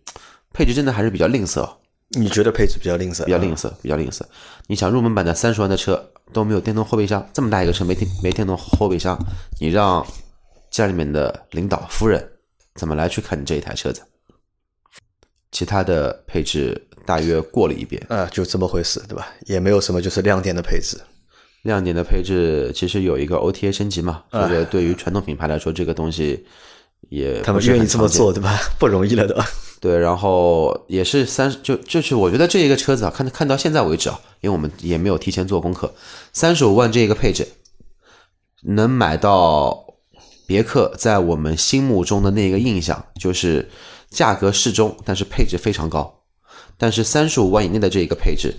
[0.54, 1.70] 配置真的还是比较吝啬。
[2.12, 3.26] 你觉得配置比较吝啬？
[3.26, 4.22] 比较吝啬，比较吝啬。
[4.68, 9.18] 你想入门版的三十万的车都没有电动后备箱，这么大一个车没电没电动后备箱，
[9.60, 10.06] 你让
[10.74, 12.28] 家里面的领导夫人
[12.74, 14.02] 怎么来去看你这一台车子？
[15.52, 19.28] 其他的配置大约过了一遍，啊，就这么回事，对吧？
[19.46, 21.00] 也没有什么就是亮点的配置。
[21.62, 26.44] 亮点的配置其实有一个 OTA 升级嘛，这个对于传统品牌来说，这个东西
[27.10, 28.58] 也他们愿意这么做，对吧？
[28.80, 29.46] 不容易了，对吧？
[29.80, 35.94] 对，然后也是三，就就是我觉得这一个车子啊，看看到现在为止啊，因为我们也没有提前做功课，
[36.34, 37.48] 三十五万这一个配置
[38.64, 39.93] 能买到
[40.46, 43.70] 别克在我们心目中的那个印象，就是
[44.10, 46.22] 价格适中，但是配置非常高。
[46.78, 48.54] 但是三十五万以内的这一个配置。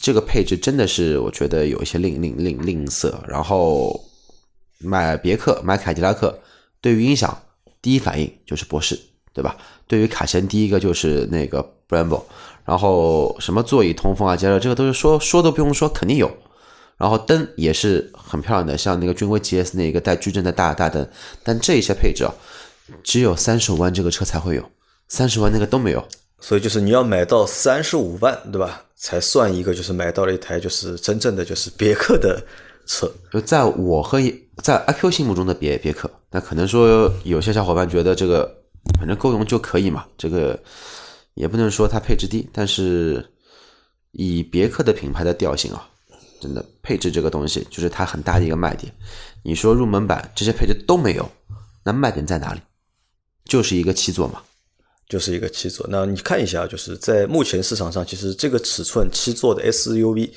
[0.00, 3.12] 这个配置真的是我觉得有一些吝吝吝吝啬。
[3.28, 4.00] 然后
[4.78, 6.36] 买别克、买凯迪拉克，
[6.80, 7.36] 对于音响
[7.80, 8.98] 第一反应就是博士，
[9.32, 9.56] 对吧？
[9.86, 12.22] 对于卡钳，第一个就是那个 Brembo。
[12.64, 16.28] 然后什么座椅通风啊、加热，这个都是说说都不用说，肯定有。
[16.96, 21.08] 然后灯也是很漂亮的，像那个君威 GS 那一个带矩阵的大大灯。
[21.42, 22.34] 但这一些配置啊，
[23.02, 24.64] 只有三十五万这个车才会有，
[25.08, 26.06] 三十万那个都没有。
[26.40, 28.82] 所以就是你要买到三十五万，对吧？
[28.96, 32.42] 才算一个就是买到了一台就是真正的就是别克的
[32.86, 33.10] 车。
[33.32, 34.20] 就在我和
[34.62, 38.50] 在阿 Q 心目中的别别克，那可能说有些小伙伴觉得这个
[38.98, 40.58] 反正够用就可以嘛，这个。
[41.34, 43.22] 也不能说它配置低，但是
[44.12, 45.86] 以别克的品牌的调性啊，
[46.40, 48.92] 真的配置这个东西就是它很大的一个卖点。
[49.42, 51.30] 你说入门版这些配置都没有，
[51.84, 52.60] 那卖点在哪里？
[53.44, 54.42] 就是一个七座嘛，
[55.08, 55.86] 就是一个七座。
[55.88, 60.30] 那你看一下，就是在目前市场上，其实这个尺寸七座的 SUV，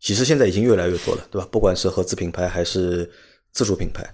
[0.00, 1.46] 其实现在已经越来越多了，对吧？
[1.52, 3.08] 不管是合资品牌还是
[3.52, 4.04] 自主品牌，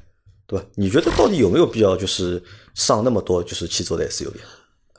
[0.46, 0.64] 对吧？
[0.74, 2.42] 你觉得到底有没有必要就是
[2.74, 4.35] 上那么多就是七座的 SUV？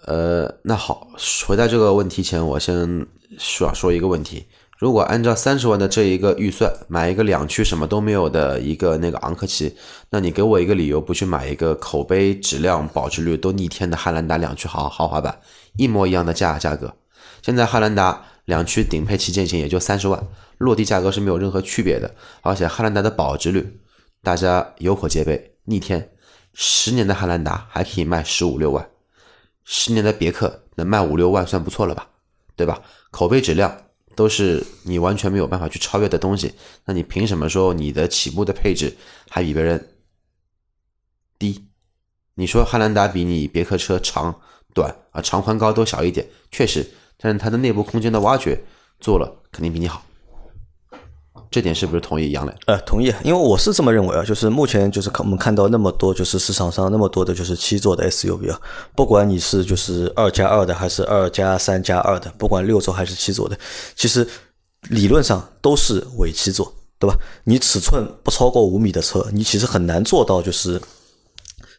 [0.05, 1.11] 呃，那好，
[1.45, 4.45] 回答这个问题前，我先说说一个问题：
[4.83, 9.73] 如果按照三十万的这一个预算买一个两驱什么都没有的一个那个昂科旗，
[10.09, 15.39] 那你给我一个理由不去买一个口碑、质量、保值率都逆天的汉兰达两驱豪豪华版，
[15.77, 16.93] 一模一样的价价格。
[17.41, 20.21] 现在汉兰达两驱顶配旗舰型也就三十万，
[20.57, 23.79] 落地价格是没有任何区别的，而且汉兰达的保值率
[24.21, 26.09] 大家有口皆碑，逆天，
[26.53, 28.85] 十年的汉兰达还可以卖十五六万。
[29.63, 32.05] 十年的别克能卖五六万算不错了吧，
[32.57, 32.81] 对吧？
[33.11, 33.77] 口碑质量
[34.15, 36.53] 都是你完全没有办法去超越的东西，
[36.85, 38.95] 那你凭什么说你的起步的配置
[39.29, 39.95] 还比别人
[41.37, 41.65] 低？
[42.35, 44.41] 你说汉兰达比你别克车长
[44.73, 48.63] 短啊，长宽高都小一点，确实，但是它的内部空间的挖掘
[48.99, 50.03] 做了肯定比你好。
[51.53, 52.53] 这点是不是同意杨磊？
[52.65, 58.59] 呃，同意，因为我是这么认为啊，就是目前就是看我们看到那么多，就是市场上那么多的，就是七座的 SUV 啊，
[58.95, 63.55] 不管你是就是二加二的，还是二加三加二的，不管六座还是七座的，
[63.95, 64.27] 其实
[64.89, 67.15] 理论上都是伪七座，对吧？
[67.43, 70.81] 你尺寸不超过五米的车，你其实很难做到就是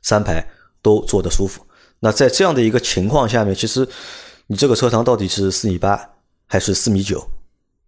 [0.02, 0.40] 三排
[0.82, 1.60] 都坐得舒服。
[1.98, 3.84] 那在这样的一个情况下面，其实
[4.46, 6.00] 你这个车长到底是四米八
[6.46, 7.20] 还是四米九，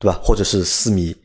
[0.01, 0.19] 对吧？
[0.21, 1.17] 或者是四米？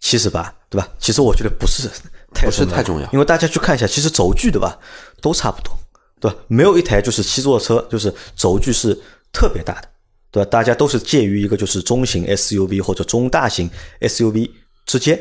[0.00, 0.88] 七十八，对吧？
[0.98, 1.88] 其实我觉得不是
[2.32, 4.78] 太不是太重要，因为大家去看一下，其实轴距对吧，
[5.20, 5.72] 都差不多，
[6.20, 6.36] 对吧？
[6.46, 8.98] 没有一台就是七座车，就是轴距是
[9.32, 9.88] 特别大的，
[10.30, 10.48] 对吧？
[10.50, 13.68] 大家都是介于一个就是中型 SUV 或者中大型
[14.00, 14.50] SUV
[14.86, 15.16] 之间，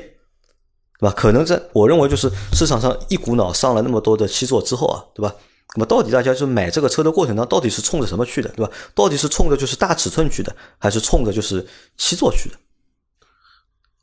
[0.99, 1.13] 对吧？
[1.15, 5.33] 可能在我认为就是市场上一股脑上了那么多的七座之后啊，对吧？
[5.75, 8.71] 那么到底大家就买这个车的过程当中，到底是冲着什么去的，对吧？
[8.93, 11.65] 到底是冲着就是大尺寸去的，还是冲着就是
[11.97, 12.55] 七座去的？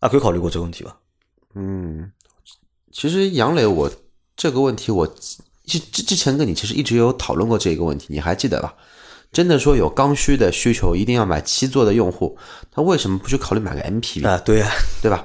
[0.05, 0.95] 啊，可以考虑过这个问题吧？
[1.55, 2.13] 嗯，
[2.93, 3.91] 其实杨磊，我
[4.37, 5.07] 这个问题我
[5.65, 8.75] 之之之前跟你其实一直有讨论过这个问题，你还记得吧？
[9.33, 12.37] 真的说有刚需的需求，一定要买七座的用户，
[12.71, 14.37] 他为什么不去考虑买个 MPV 啊？
[14.45, 14.69] 对呀，
[15.01, 15.25] 对吧？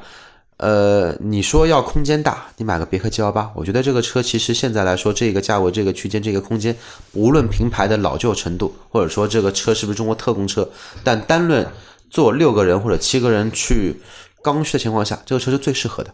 [0.56, 6.74] 呃，你说要空间大，你买个别克 G 幺八，我觉得这个车其实现在来说，这个价位、这个区间、这个空间，
[7.12, 10.70] 无论品牌的老旧程度，或者说这个车是不是中国特供车，
[11.04, 11.70] 但单论
[12.10, 14.00] 坐六个人或者七个人去。
[14.44, 16.14] 刚需的情况下，这个车是最适合的。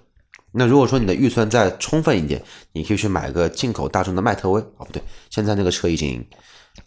[0.58, 4.62] 那如果说你的预算再充分一点，你可以去买个进口大众的迈特威。
[4.78, 6.26] 哦，不对，现在那个车已经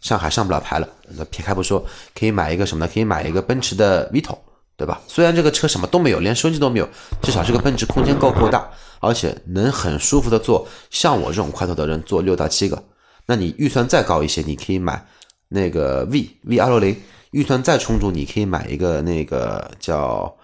[0.01, 0.89] 上海上不了牌了。
[1.11, 1.85] 那撇开不说，
[2.19, 2.91] 可以买一个什么呢？
[2.93, 4.39] 可以买一个奔驰的 Vito，
[4.75, 5.03] 对吧？
[5.07, 6.89] 虽然这个车什么都没有，连收音机都没有，
[7.23, 8.67] 至少这个奔驰空间够够大，
[9.01, 10.67] 而且能很舒服的坐。
[10.89, 12.83] 像我这种块头的人坐六到七个。
[13.27, 15.07] 那你预算再高一些，你可以买
[15.47, 16.97] 那个 V V 二六零。
[17.33, 20.35] 预算再充足，你可以买一个那个叫。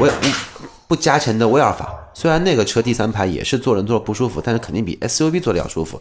[0.00, 0.10] 威
[0.88, 6.00] 不加钱的威尔法，虽然那个车第三排也是坐人坐不舒服，但是肯定比 SUV 坐的要舒服。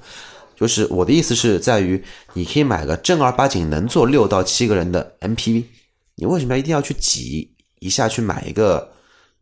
[0.55, 5.63] 就是我的意思是在于，你可以买个正儿八经能坐六到七个人的 MPV，
[6.15, 8.91] 你为什么要一定要去挤一下去买一个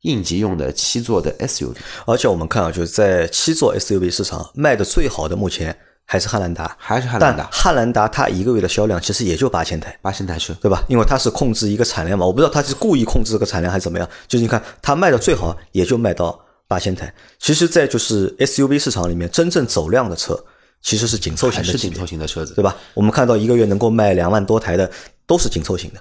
[0.01, 1.75] 应急用的七座的 SUV？
[2.05, 5.77] 而且我们看啊，就是在七座 SUV 市场卖的最好的目前。
[6.11, 7.47] 还是汉兰达，还是汉兰达。
[7.51, 10.83] 汉兰达它一个月的销量其实也就八千台，八千台车，对吧？
[10.89, 14.09] 因为它是控制一个产量嘛，我不知道它是故意控制这个产量还是怎么样。
[14.27, 17.13] 就是你看它卖的最好也就卖到八千台。
[17.37, 20.35] 其实，在就是 SUV 市场里面，真正走量的车
[20.81, 22.75] 其实是紧凑型的，是紧凑型的车子，对吧？
[22.95, 24.89] 我们看到一个月能够卖两万多台的
[25.27, 25.99] 都是紧凑型的。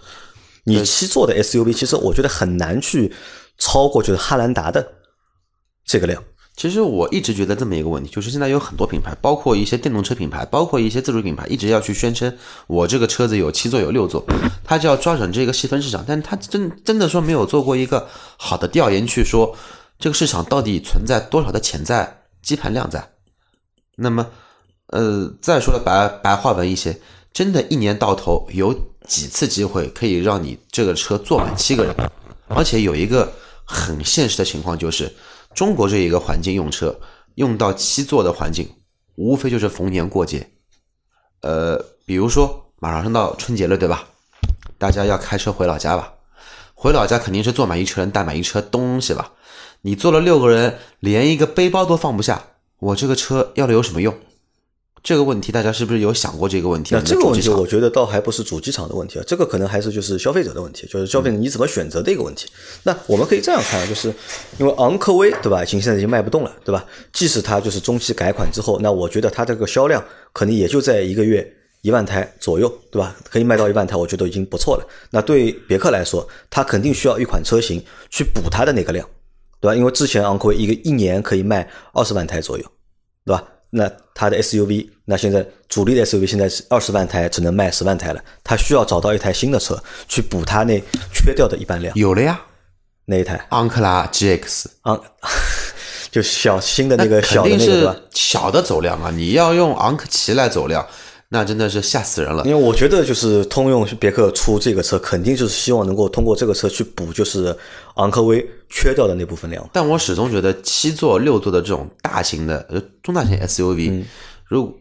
[0.64, 3.14] 你七座的 SUV，其实我觉得很难去
[3.59, 4.90] 超过就是汉兰达的
[5.85, 6.25] 这个量。
[6.59, 14.27] 其实我一直觉得这么一个问题，就是现在有很多品牌，包括一些电动车品牌，包括一些自主品牌，一直要去宣称我这个车子有七座有六座，
[14.64, 19.57] 他就要抓准这个细分市场，但他真真的说没有做过一个好的调研，去说
[20.01, 23.09] 这个市场到底存在多少的潜在基盘量在。
[23.94, 24.27] 那么，
[24.88, 26.99] 呃，再说的白白话文一些，
[27.33, 28.75] 真的，一年到头有
[29.07, 31.94] 几次机会可以让你这个车坐满七个人，
[32.49, 33.33] 而且有一个
[33.64, 35.12] 很现实的情况就是，
[35.54, 37.00] 中国这一个环境用车
[37.34, 38.68] 用到七座的环境，
[39.16, 40.50] 无非就是逢年过节，
[41.40, 44.08] 呃，比如说马上到春节了，对吧？
[44.78, 46.12] 大家要开车回老家吧，
[46.74, 49.32] 回老家肯定是坐满一车人带满一车东西吧，
[49.80, 52.44] 你坐了六个人，连一个背包都放不下。
[52.78, 54.16] 我这个车要了有什么用？
[55.02, 56.94] 这个问题大家是不是有想过这个问题？
[56.94, 62.48] 那这个问题，我我觉得倒还不是主机厂的问题啊，这个可能还是就是消费者的问题，就是消费者你怎么选择的一个问题。
[62.82, 64.12] 那我们可以这样看，就是
[64.58, 66.84] 因为昂科威对吧，已经现在已经卖不动了，对吧？
[67.12, 71.50] 即使它就是中期改款之后，那我觉得它这个销量可能也就在一个月
[71.82, 73.16] 一万台左右，对吧？
[73.30, 74.87] 可以卖到一万台，我觉得已经不错了。
[75.11, 79.08] 那对别克来说，它肯定需要一款车型去补它的那个量。
[79.61, 79.74] 对吧？
[79.74, 82.64] 因为之前昂科威一个一年可以卖二十万台左右，
[83.24, 83.42] 对吧？
[83.70, 88.24] 那它的 SUV，那现在主力的 SUV 现在是二十万台，只能卖十万台了。
[88.42, 91.94] 它需要找到一台新的车去补它那缺掉的一半量。
[91.94, 92.40] 有了呀，
[93.04, 95.02] 那一台昂克拉 GX，昂，
[96.11, 97.96] 就小新的那个小的那个对吧？
[98.12, 100.87] 小的走量啊，你要用昂克旗来走量。
[101.30, 107.54] 那真的是吓死人了，因为我觉得就是通用别克出这个车，肯定就是希望能够通过这个车去补，就是
[107.96, 109.68] 昂科威缺掉的那部分量。
[109.70, 114.04] 但我始终觉得七座、六座的这种大型的呃中大型 SUV，
[114.46, 114.74] 如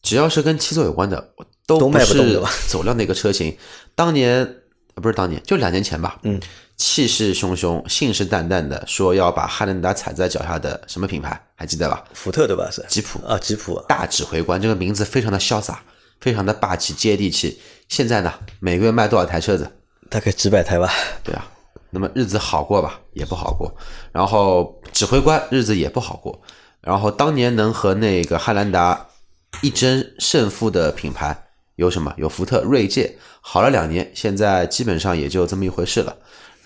[0.00, 1.32] 只要是跟七座有关的，
[1.66, 2.50] 都卖不动吧？
[2.66, 3.54] 走量的一个车型。
[3.94, 4.56] 当年
[4.94, 6.18] 不是当年，就两年前吧。
[6.22, 6.40] 嗯。
[6.78, 12.04] 气势汹汹、信誓旦旦的说要把汉兰达踩在脚下的什么品牌还记得吧？
[12.14, 12.70] 福特对吧？
[12.70, 15.82] 是吉普啊，吉普大指挥官这个名字非常的潇洒，
[16.20, 17.60] 非常的霸气接地气。
[17.88, 19.68] 现在呢，每个月卖多少台车子？
[20.08, 20.88] 大概几百台吧。
[21.24, 21.44] 对啊，
[21.90, 23.00] 那么日子好过吧？
[23.12, 23.74] 也不好过。
[24.12, 26.40] 然后指挥官日子也不好过。
[26.80, 29.04] 然后当年能和那个汉兰达
[29.62, 31.36] 一争胜负的品牌
[31.74, 32.14] 有什么？
[32.16, 36.16] 有福特锐界，好了两年，现在基本上也就这么一回事了。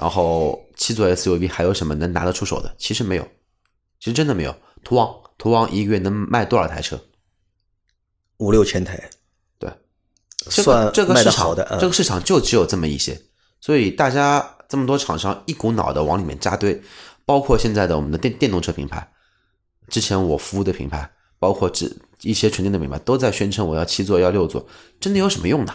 [0.03, 2.75] 然后七座 SUV 还有什么能拿得出手的？
[2.77, 3.23] 其实没有，
[4.01, 4.53] 其实真的没有。
[4.83, 7.01] 途昂，途昂一个月能卖多少台车？
[8.39, 9.01] 五六千台。
[9.61, 9.71] 对，
[10.51, 13.17] 这个这个市场的，这个市场就只有这么一些，
[13.61, 16.83] 所以大家这么多厂商一股脑的往里面扎堆，
[17.25, 19.09] 包括现在的我们的电电动车品牌，
[19.87, 21.89] 之前我服务的品牌，包括这
[22.23, 24.67] 一些纯电的品牌，都在宣称我要七座要六座，
[24.99, 25.73] 真的有什么用呢？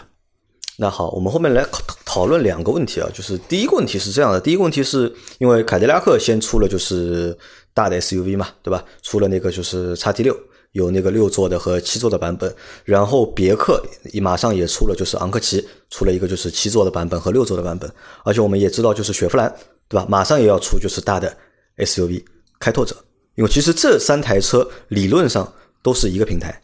[0.76, 1.64] 那好，我们后面来
[2.18, 7.36] 讨论两个问题啊，就是第一个问题是这样的，第一个问题是因为凯迪拉克先出了就是
[7.72, 8.84] 大的 SUV 嘛，对吧？
[9.02, 10.36] 出了那个就是叉 T 六，
[10.72, 12.52] 有那个六座的和七座的版本，
[12.84, 13.80] 然后别克
[14.14, 17.88] 马上也出了就是昂科旗，出了一个就是七座的版本和六座的版本，
[18.24, 19.48] 而且我们也知道就是雪佛兰，
[19.86, 20.04] 对吧？
[20.08, 21.32] 马上也要出就是大的
[21.76, 22.24] SUV
[22.58, 22.96] 开拓者，
[23.36, 25.52] 因为其实这三台车理论上
[25.84, 26.60] 都是一个平台，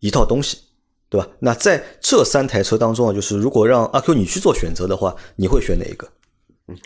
[0.00, 0.58] 一套东西。
[1.10, 1.26] 对吧？
[1.40, 6.08] 那在这三台车当中啊，就是如果让阿 Q 你去做选择的话，你会选哪一个？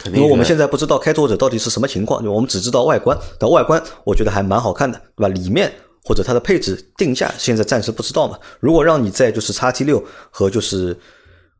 [0.07, 3.15] 因为我们现在不知道开拓者到底是什么情况，就我们只知道外观。
[3.39, 5.29] 但外观我觉得还蛮好看的，对吧？
[5.29, 5.71] 里面
[6.03, 8.39] 或者它的配置定价现在暂时不知道嘛。
[8.61, 10.99] 如果让你在就是叉 T 六和就是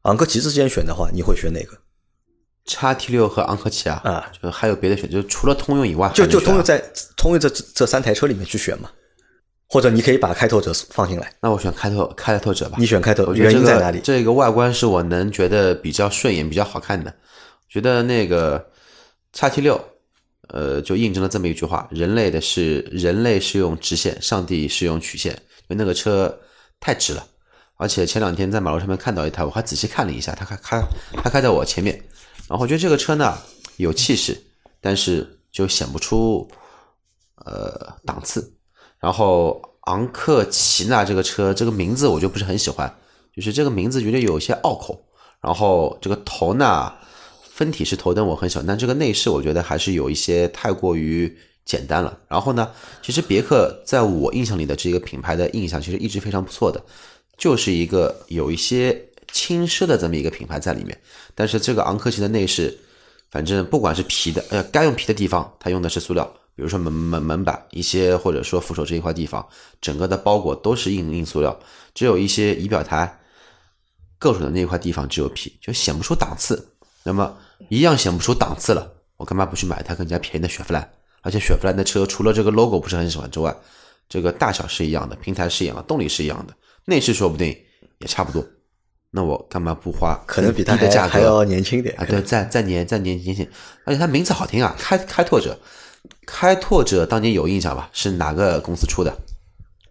[0.03, 1.77] 昂科旗之间选的话，你会选哪个？
[2.65, 4.01] 叉 T 六和昂科旗啊？
[4.05, 5.23] 啊，就还有别的选择？
[5.25, 6.83] 除了通用以外，就就通用在
[7.19, 8.89] 通用这这三台车里面去选嘛？
[9.67, 12.77] 或者你可以把开拓者放进来，那我选开拓开拓者吧。
[12.79, 14.01] 你选开拓，原因在哪里？
[14.05, 17.13] 这个外观是我能觉得比较顺眼、比较好看的。
[17.69, 18.65] 觉得那个
[19.33, 19.83] 叉 T 六，
[20.49, 25.33] 呃，就印证了这么一句话：人类的是人类是用直线，上帝是用曲线。
[25.33, 26.33] 因为那个车
[26.79, 27.27] 太直了，
[27.77, 30.83] 而且前两天在马路上面看到一台，我还仔细看了一下，它开开
[31.23, 31.97] 它开在我前面，
[32.49, 33.37] 然后我觉得这个车呢
[33.79, 34.41] 有气势，
[34.81, 36.47] 但是就显不出
[37.47, 38.53] 呃档次。
[39.05, 42.91] 然后昂克旗呢，这个车这个名字我就不是很喜欢，
[43.37, 45.05] 就是这个名字觉得有些拗口。
[45.43, 46.91] 然后这个头呢，
[47.43, 51.37] 分体式头灯我很喜欢，但这个内饰我觉得还是有一些太过于
[51.67, 52.19] 简单了。
[52.29, 52.71] 然后呢，
[53.03, 56.83] 其实别克在我印象里的这个品牌的印象其实一直非常不错的，
[57.37, 58.99] 就是一个有一些
[59.33, 60.99] 轻奢的这么一个品牌在里面。
[61.35, 62.75] 但是这个昂克旗的内饰，
[63.31, 66.33] 反正不管是皮的，呃，该用皮的地方它用的是塑料。
[66.57, 69.47] 比如说门门门板一些，或者说扶手这一块地方，
[69.81, 71.59] 整个的包裹都是硬硬塑料，
[71.95, 73.21] 只有一些仪表台
[74.19, 76.71] 够手的那块地方只有皮，就显不出档次。
[77.03, 77.37] 那么
[77.69, 80.89] 一样显不出档次了，我干嘛不去买一台更加便宜的雪佛兰？
[81.23, 83.55] 而且雪佛兰的车除了这个 logo 不是很喜欢之外，
[84.09, 87.49] 这个大小是一样的，平台是一样的，动力是一样的，内饰说不定
[87.99, 88.45] 也差不多。
[89.11, 92.05] 那我干嘛不花可能比它的价格还要年轻点啊？
[92.05, 93.49] 对，再再年再年年轻，
[93.85, 95.59] 而且它名字好听啊，开开拓者，
[96.27, 97.89] 开拓者当年有印象吧？
[97.93, 99.17] 是哪个公司出的？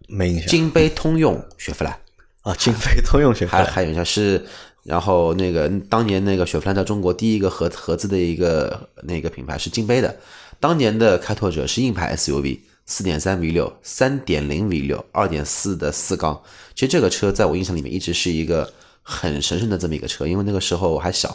[0.08, 0.46] 没印象。
[0.48, 1.98] 金杯通用雪佛兰，
[2.42, 3.64] 啊， 金杯通用雪佛兰。
[3.64, 4.44] 还还有印象是，
[4.82, 10.14] 然后那个当年那个雪佛兰在中国第一个合合资的一个那个品牌是金杯的，
[10.60, 16.40] 当年的开拓者是硬派 SUV，四点三 V 六、三点零 V 六、二点四的四缸，
[16.74, 18.70] 其实这个车在我印象里面一直是一个
[19.02, 21.34] 很神圣的这么一个车，因为那个时候我还小，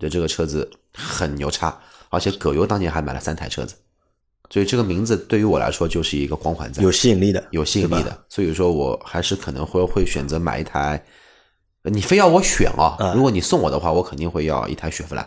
[0.00, 3.74] 对这个车子很牛叉，而且葛优当年还买了三台车子，
[4.50, 11.02] 所以这个名字对于我来说就是一个光环在，有吸引力的，有吸引力的，所以说我还是可能会会选择买一台。
[11.82, 15.24] 呃你非要我选啊，啊如果你送我的话，我肯定会要一台雪佛兰，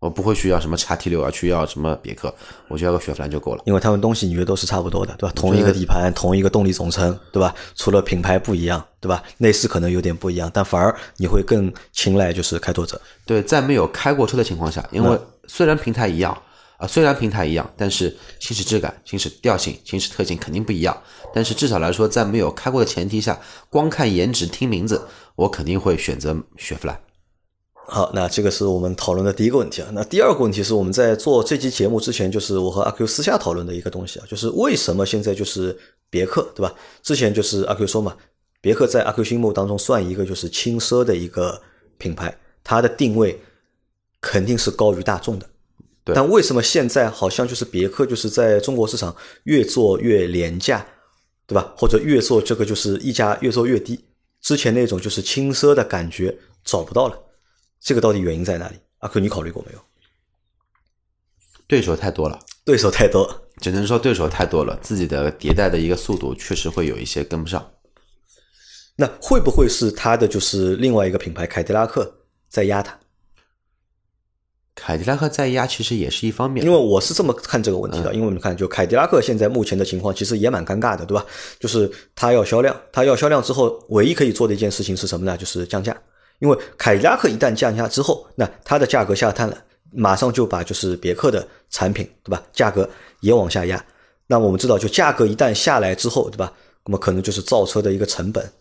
[0.00, 2.34] 我不会去要什么叉 T 六啊，去要什么别克，
[2.66, 3.62] 我就要个雪佛兰就够了。
[3.66, 5.32] 因为他们东西你觉得都是差不多的，对吧？
[5.36, 7.54] 同一个底盘，同一个动力总成，对吧？
[7.76, 9.22] 除了品牌不一样，对吧？
[9.38, 13.00] 内饰可能有点不一样，但反而你会更青睐就是开拓者。
[13.24, 15.16] 对，在没有开过车的情况下，因为
[15.46, 16.36] 虽然平台一样
[16.78, 20.96] 啊、虽然平台一样，但是行驶质感、行驶调性、行驶特性肯定不一样。
[21.32, 25.00] 但是至少来说，在没有开过的前提下，光看颜值、听名字，
[25.36, 27.00] 我肯定会选择雪佛兰。
[27.88, 29.88] 好，那这个是我们讨论的第一个问题啊。
[29.92, 35.78] 那第二个问题是我们在做这期节目之前，就是我和阿 Q 私下讨论的一个东西啊，就是为什么现在就是
[36.10, 36.74] 别克，对吧？
[37.02, 38.16] 之前就是阿 Q 说嘛，
[38.60, 41.62] 别克在阿 Q 心目当中算一个就是轻奢的一个
[41.96, 43.40] 品牌，它的定位
[44.20, 45.48] 肯定是高于大众的。
[46.06, 50.86] 对但为什么现在好像就是别克就是在中国市场越做越廉价，
[51.48, 51.74] 对吧？
[51.76, 54.04] 或者越做这个就是溢价越做越低，
[54.40, 57.20] 之前那种就是轻奢的感觉找不到了。
[57.80, 58.76] 这个到底原因在哪里？
[58.98, 59.80] 阿克你考虑过没有？
[61.66, 62.38] 对手太多了。
[62.64, 67.72] 对手太多，只能说对手太多了，自己的迭代的一个速度确实会有一些跟不上。
[68.96, 72.96] 那会不会是它的就是另外一个品牌凯迪拉克在压它？
[74.76, 81.24] 凯迪拉克在压其实也是一方面，因为我是这么看这个问题的，因为你看，就凯迪拉克现在目前的情况其实也蛮尴尬的，对吧？
[81.58, 85.36] 就是它要销量，它要销量之后，唯一可以做的一件事情是什么呢？
[85.36, 85.96] 就是降价。
[86.40, 89.56] 因为凯迪拉克一旦降价之后，那它的价格下探了，
[89.90, 92.42] 马上就把就是别克的产品，对吧？
[92.52, 92.88] 价格
[93.20, 93.82] 也往下压。
[94.26, 96.52] 那我们知道，就价格一旦下来之后，对吧？
[96.84, 98.52] 那么可能就是造车的一个成本，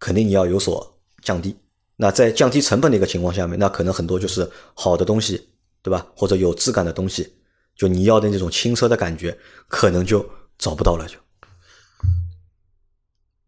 [0.00, 1.56] 肯定你要有所降低。
[2.00, 5.48] 那在降低成本的一个情况下面，那可能很多就是好的东西，
[5.82, 6.06] 对吧？
[6.14, 7.34] 或者有质感的东西，
[7.76, 9.36] 就你要的那种轻奢的感觉，
[9.66, 10.24] 可能就
[10.56, 11.16] 找不到了就。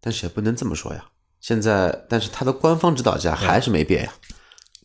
[0.00, 1.04] 但是也不能这么说呀。
[1.40, 4.12] 现在，但是它的官方指导价还是没变呀。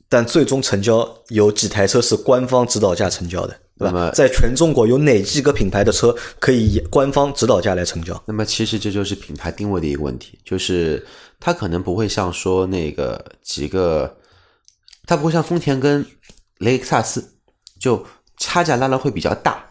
[0.07, 4.11] 但最终成交有几台车是官方指导价成交的，对那么吧？
[4.11, 8.23] 在全中国有哪几个品牌的车可以以官方指导价来成交？
[8.27, 11.05] 那么其实这就是品牌定位的一个问题，就是
[11.39, 14.17] 它可能不会像说那个几个，
[15.05, 16.05] 它不会像丰田跟
[16.57, 17.37] 雷克萨斯
[17.79, 18.05] 就
[18.37, 19.63] 差价拉的会比较大，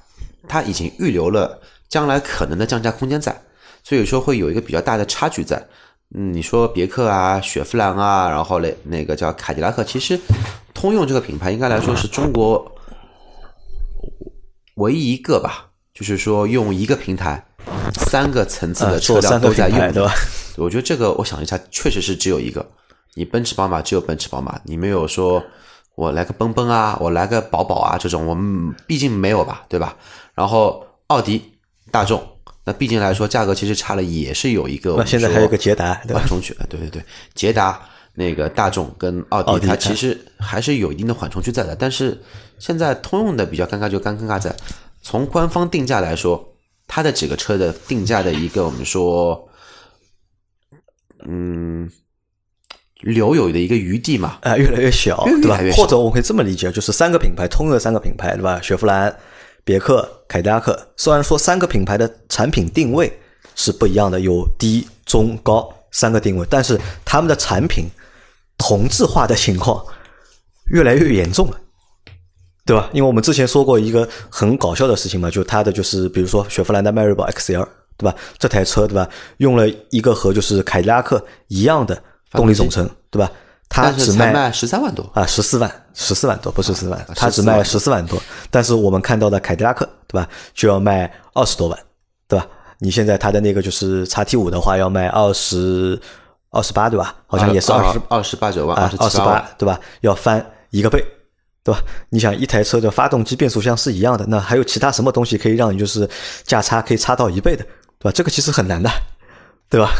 [0.47, 3.43] 它已经预留了将来可能的降价空间在，
[3.83, 5.67] 所以说会有一个比较大的差距在。
[6.15, 10.21] 嗯，你说别克啊、雪佛兰啊，然后嘞那个叫凯迪拉克，其实
[10.73, 12.73] 通用这个品牌应该来说是中国
[14.77, 17.45] 唯一一个吧，就是说用一个平台
[17.95, 20.12] 三个层次啊，的车辆都在用，牌，对吧？
[20.57, 22.65] 我觉得这个我想一下，确实是只有一个。
[23.15, 25.43] 你奔驰、宝马只有奔驰、宝马，你没有说
[25.95, 29.97] 我来个奔奔啊，我来个宝宝啊这种，我们毕竟没有吧，对吧？
[30.35, 31.41] 然后奥迪、
[31.93, 32.21] 大众，
[32.65, 36.29] 那毕竟来说价格其实差了，也是有一个那现在还有个捷达，对吧缓？
[36.29, 37.05] 冲区，呃对对对，
[37.35, 37.81] 捷达
[38.15, 41.77] 那个大众跟奥迪，奥迪它其实还是有一定的缓冲区在的。
[41.77, 42.21] 但是
[42.59, 44.55] 现在通用的比较尴尬，就尴尬在
[45.03, 46.53] 从官方定价来说，
[46.87, 49.49] 它的几个车的定价的一个我们说，
[51.26, 51.91] 嗯，
[53.01, 54.39] 留有的一个余地嘛。
[54.43, 55.59] 啊，越来越小，对吧？
[55.76, 58.61] 或者我可以这么理解，就是三个品牌，通用的三个品牌，对吧？
[58.62, 59.14] 雪佛兰、
[59.64, 63.12] 别克、凯迪拉克，虽然说三个品牌的产品定位
[63.55, 67.87] 是不一样的，有低、中、高三个定位，但是他们的产品
[68.59, 69.85] 同质化的情况
[70.66, 71.61] 越来越严重了。
[72.67, 72.89] 对吧？
[72.93, 78.17] 因为我们之前说过一个很搞笑的事情嘛，就它的就是比如说雪佛兰的迈锐宝 XL，对吧？
[78.39, 79.09] 这台车对吧，
[79.39, 81.97] 用了一个和就是凯迪拉克一样的
[82.33, 83.31] 动力总成，对吧？
[83.69, 88.23] 它只卖十三万多，啊，十四万，十四万多，不是十四万啊，它只14卖万十四万多。
[88.51, 91.79] 但是我们看到的凯迪拉克，对吧，就要卖二十多万，
[92.29, 92.47] 对吧？
[92.79, 95.99] 你现在它的那个就是叉 T 五的话，要卖二十
[96.51, 97.15] 二十八，对吧？
[97.27, 99.19] 好像也是二十二十八九万，啊，二十。
[99.19, 99.81] 八，对吧？
[100.03, 101.05] 要翻一个倍，
[101.65, 101.83] 对吧？
[102.11, 106.09] 你想一台车的发动机、变速箱是一样的，那还有其他什么东西可以让你就是
[106.45, 107.65] 价差可以差到一倍的，
[107.99, 108.12] 对吧？
[108.12, 108.91] 这个其实很难的，
[109.69, 109.91] 对吧？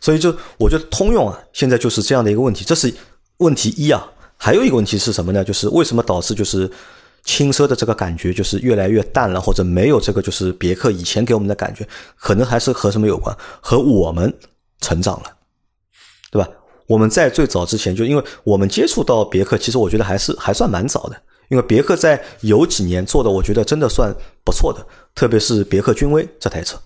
[0.00, 2.94] 所以就我觉得通用啊，现在就是这样的一个问题，这是
[3.38, 4.06] 问题一啊。
[4.36, 5.42] 还有一个问题是什么呢？
[5.42, 6.70] 就是为什么导致就是
[7.24, 13.36] 轻奢的这个感觉就是越来越淡了，或者没有这个就是别克以前给我们的感觉，可能还是和什么有关？
[13.60, 14.32] 和我们
[14.80, 15.24] 成长了，
[16.88, 21.16] 我们在最早之前，就因为我们接触到别克，其实我觉得还是还算蛮早的。
[21.48, 24.14] 因为别克在有几年做的，我觉得真的算
[24.44, 26.78] 不错的，特别是别克君威这台车，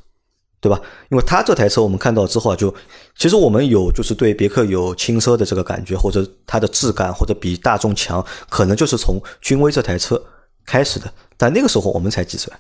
[0.61, 0.81] 对吧？
[1.11, 2.73] 因为它这台车我们看到之后啊，就
[3.19, 10.23] 其实我们有就是对别克有轻奢的这个感觉，或者它的质感或者比大众强，可能就是从君威这台车
[10.65, 11.13] 开始的。
[11.37, 12.53] 但那个时候我们才几岁，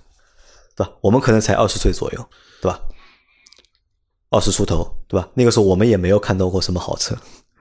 [0.75, 0.93] 对吧？
[1.01, 2.29] 我们可能才二十岁左右，
[2.61, 2.81] 对吧？
[4.33, 5.29] 二十出头，对吧？
[5.35, 7.15] 那个时候我们也没有看到过什么好车，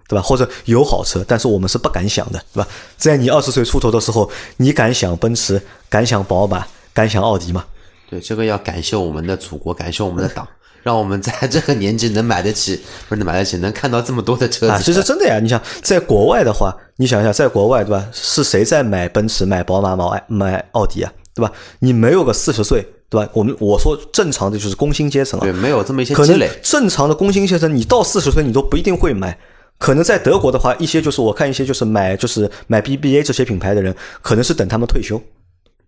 [0.07, 0.22] 对吧？
[0.22, 2.67] 或者有好车，但是我们是不敢想的，对吧？
[2.97, 7.65] 在你二十岁出头的时候，你敢想奔驰，敢想宝马，敢想奥迪吗？
[8.09, 10.47] 对，这个要感谢我们的祖国，感谢我们的党，
[10.82, 14.72] 让我们在这个年纪能买得起，不是能买得起，能看到这么多的车子。
[14.72, 18.07] 啊，其实真的呀，你想在国外的话，你想一下，在国外，对吧？
[18.11, 21.11] 是谁在买奔驰、买宝马、买买奥迪啊？
[21.34, 21.51] 对吧？
[21.79, 23.29] 你没有个四十岁，对吧？
[23.34, 26.49] 我们我说正常的就是工薪阶层啊，对，没有这么一些积累。
[26.61, 29.38] 正常的工薪阶层，你到四十岁你都不一定会买。
[29.77, 35.19] 可能在德国的话，一些就是我看一些就是买就是买 BBA 这些品牌的人，可能是等他们退休，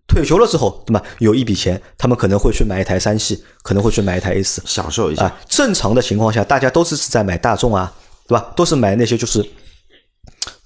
[0.08, 1.00] 退休了之后，对吧？
[1.18, 7.92] 有一笔钱，他们可能会去买一台三系，可能会去买一台 A 四，享受一下，啊，正常的情况下，大家都是在买大众啊，
[8.26, 8.52] 对吧？
[8.56, 9.40] 都是买那些就是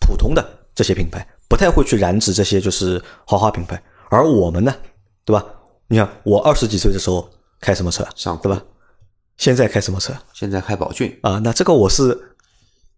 [0.00, 0.42] 普通的
[0.74, 3.78] 这些品牌，不太会去染指这些就是豪华品牌。
[4.10, 4.74] 而我们呢，
[5.24, 5.44] 对吧？
[5.88, 7.28] 你看我二十几岁的时候
[7.60, 8.62] 开什么车，上对吧？
[9.36, 11.40] 现在开什么车现在开宝骏，啊？
[11.44, 12.36] 那这个我是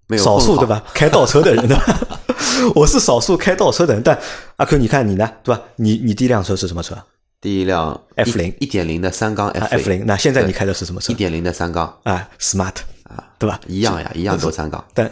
[0.07, 0.83] 没有少数对吧？
[0.95, 1.79] 开倒车的人的，
[2.75, 4.03] 我是少数开倒车的人。
[4.03, 4.19] 但
[4.57, 5.63] 阿 Q，你看你呢，对吧？
[5.77, 6.97] 你你第一辆车是什么车
[7.41, 10.05] 第一辆 F 零一点零的三缸 F？F 零。
[10.07, 11.17] 那现在你开的是什么车一？
[11.17, 13.61] 点零的三缸啊，Smart 啊，对吧？
[13.67, 15.11] 一样呀，一样都三缸，但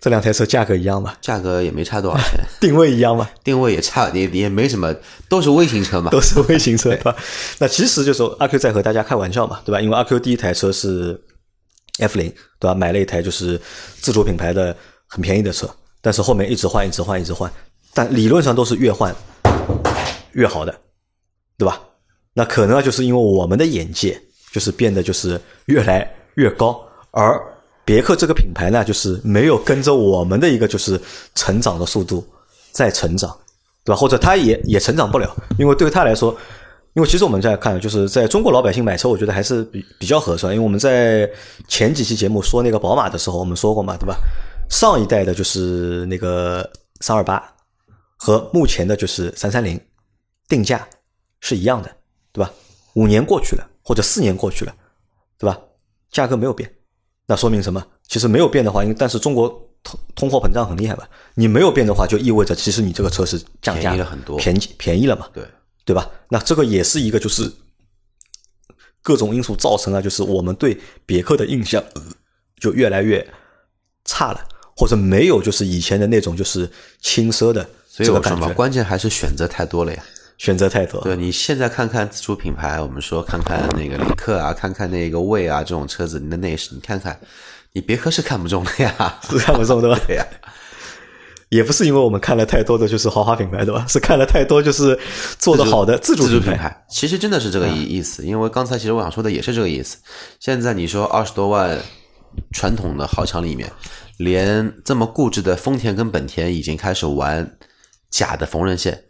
[0.00, 1.14] 这两台车价格一样吗？
[1.20, 3.28] 价格也没差多少钱， 定位一样吗？
[3.44, 4.94] 定位也差也也没什么，
[5.28, 6.20] 都是微型车嘛都。
[6.20, 7.14] 是微型车，对吧？
[7.58, 9.80] 那其实就是说阿 Q 在和大家开玩笑嘛，对吧？
[9.80, 11.20] 因为阿 Q 第一台车是
[11.98, 12.74] F 零，对吧？
[12.74, 13.60] 买了一台就是
[14.00, 14.74] 自主品牌的
[15.06, 15.68] 很便宜的车，
[16.00, 17.52] 但是后面一直换，一直换，一直换，
[17.92, 19.14] 但理论上都是越换
[20.32, 20.74] 越好的，
[21.58, 21.78] 对吧？
[22.32, 24.18] 那可能啊，就是因为我们的眼界
[24.50, 26.80] 就是变得就是越来越高，
[27.10, 27.38] 而
[27.90, 31.00] 别克这个品牌呢，就是没有跟着我们的一个就是
[31.34, 32.24] 成长的速度
[32.70, 33.36] 在成长，
[33.84, 33.96] 对吧？
[33.96, 36.30] 或者它也也成长不了，因为对他来说，
[36.94, 40.54] 因为其实我们在看，就是在中国老百姓买车，我觉得还是比比较合算。
[40.54, 41.28] 因为我们在
[41.66, 44.16] 前几期节目说那个宝马的时候，我们说过嘛，对吧？
[44.70, 46.70] 上一代的就是那个
[47.00, 47.42] 三二八
[48.16, 49.80] 和目前的就是三三零
[50.46, 50.86] 定价
[51.40, 51.90] 是一样的，
[52.32, 52.52] 对吧？
[52.94, 54.72] 五年过去了，或者四年过去了，
[55.36, 55.58] 对吧？
[56.12, 56.72] 价格没有变，
[57.30, 57.80] 那说明什么？
[58.08, 59.48] 其实没有变的话，因为但是中国
[59.84, 65.44] 通通货膨胀很厉害吧，你没有变的话，就意味着其实你这个车是降价便宜了很多便宜便宜了嘛，对，
[65.84, 66.10] 对吧？
[66.28, 67.48] 那这个也是一个就是
[69.00, 70.76] 各种因素造成了，就是我们对
[71.06, 72.02] 别克的印象呃
[72.58, 73.24] 就越来越
[74.04, 76.68] 差了，或者没有就是以前的那种就是
[77.00, 80.04] 轻奢的所以我说嘛，这个感觉，关键还是选择太多了呀。
[80.40, 80.98] 选择太多。
[81.02, 87.20] 对你现在看看自主品牌，我们说看看那个领克啊， 看看那个魏啊这种车子，你的内饰，你看看，
[87.74, 90.00] 你别克是看不中的呀， 是看不中的吧？
[90.08, 90.26] 对呀，
[91.50, 93.84] 也不是因为我们看了太多的就是豪华品牌，对吧？
[93.86, 94.98] 是看了太多就是
[95.38, 96.52] 做的好的自主自主品牌。
[96.52, 98.24] 品牌，其实真的是这个意意思。
[98.24, 99.98] 因为刚才其实我想说的也是这个意思。
[100.38, 101.78] 现在你说二十多万
[102.54, 103.70] 传统的豪强里面，
[104.16, 107.58] 连这么固执的丰田跟本田已经开始玩
[108.08, 109.04] 假的缝纫线，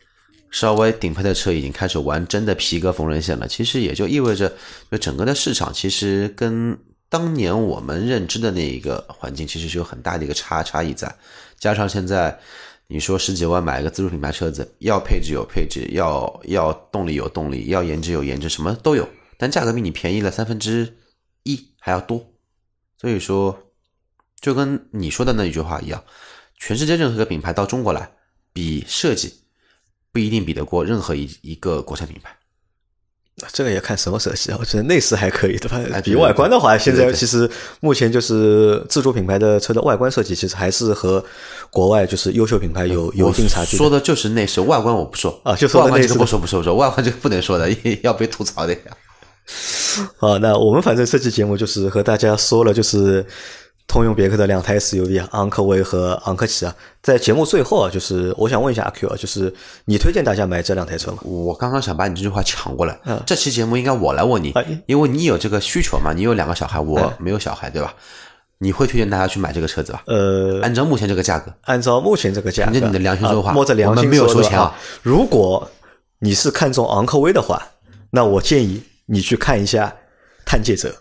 [0.51, 3.47] 稍微顶配的车已经开始玩真的皮革缝纫线了。
[3.47, 4.53] 其实也就意味着，
[4.91, 6.79] 就整个的市场其实跟
[7.09, 11.13] 当年我们认知的那一个环境其实是有很大的一个差差异在。
[11.59, 12.39] 加上现在
[12.87, 20.97] 你说十几万买一个自主品牌车子，要配置有配置，要要动力有动力，要颜值有颜值，什么都有，但价格比你便宜了三分之
[21.45, 22.25] 一还要多。
[23.01, 23.57] 所以说，
[24.41, 26.03] 就跟你说的那一句话一样，
[26.59, 28.11] 全世界任何一个品牌到中国来
[28.53, 29.33] 比设计，
[30.13, 32.35] 不一定比得过任何一一个国产品牌。
[33.55, 35.81] 这个也看什么设计啊，我觉得内饰还可以，对吧？
[35.95, 37.51] 哎比外观的话，现在其实
[37.81, 41.25] 目前就是自主品牌的车的外观设计，其实还是和
[41.71, 43.79] 国外就是优秀品牌有有一定差距。
[43.79, 48.81] 说的就是内饰，外观我不说啊就说的外观不说不说不说，外观这个不能说的，要被吐槽的呀。
[50.19, 53.25] 好，那我们反正这期节目就是和大家说了，就是
[53.91, 56.73] 通用别克的两台 SUV 啊，昂科威和昂科旗啊，
[57.03, 59.53] 在节目最后啊，就是我想问一下阿 Q 啊，就是
[59.85, 61.19] 你推荐大家买这两台车吗？
[61.25, 64.55] 我刚刚想把你这句话抢过来，这期节目应该我来问你，
[64.87, 67.93] 因为你有这个需求嘛，你有两个小孩，我没有小孩，对吧？
[68.59, 70.05] 你会推荐大家去买这个车子吧？
[70.07, 74.73] 呃，按照目前这个价格，按照目前这个价格，凭着你的良心说话，摸着良心没有收钱啊。
[75.03, 75.69] 如果
[76.21, 77.61] 你是看中昂科威的话，
[78.11, 79.93] 那我建议你去看一下
[80.47, 80.95] 探界者，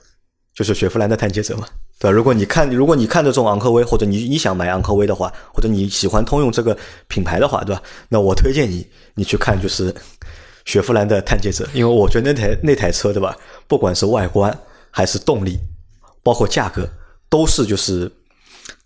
[0.55, 1.67] 就是雪佛兰的探界者嘛。
[1.99, 2.11] 对吧？
[2.11, 6.75] 如果你看，如果你看得中昂科威，或者你你想买昂科威的话，或者你喜欢通用这个
[7.07, 7.81] 品牌的话，对吧？
[8.07, 9.93] 那我推荐你，你去看就是
[10.65, 13.35] 雪佛兰的探界者，因为我觉得那台那台车，对吧？
[13.67, 14.57] 不管是外观
[14.89, 15.59] 还是动力，
[16.23, 16.89] 包括价格，
[17.29, 18.11] 都是就是。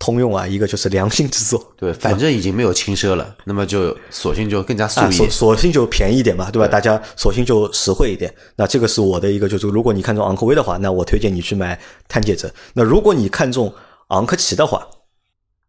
[0.04, 6.68] 通用啊，一个就是良心之作，对，反正已经没有轻奢了，那么就索性就更加素一点，索性就便宜一点嘛，对吧？
[6.68, 8.34] 大家索性就实惠一点。
[8.58, 11.80] 那这个是我的一个，就是如果你看中昂科威的话，那我推荐你去买
[12.10, 12.54] 探界者。
[12.74, 13.74] 那如果你看中
[14.10, 14.86] 昂科旗的话，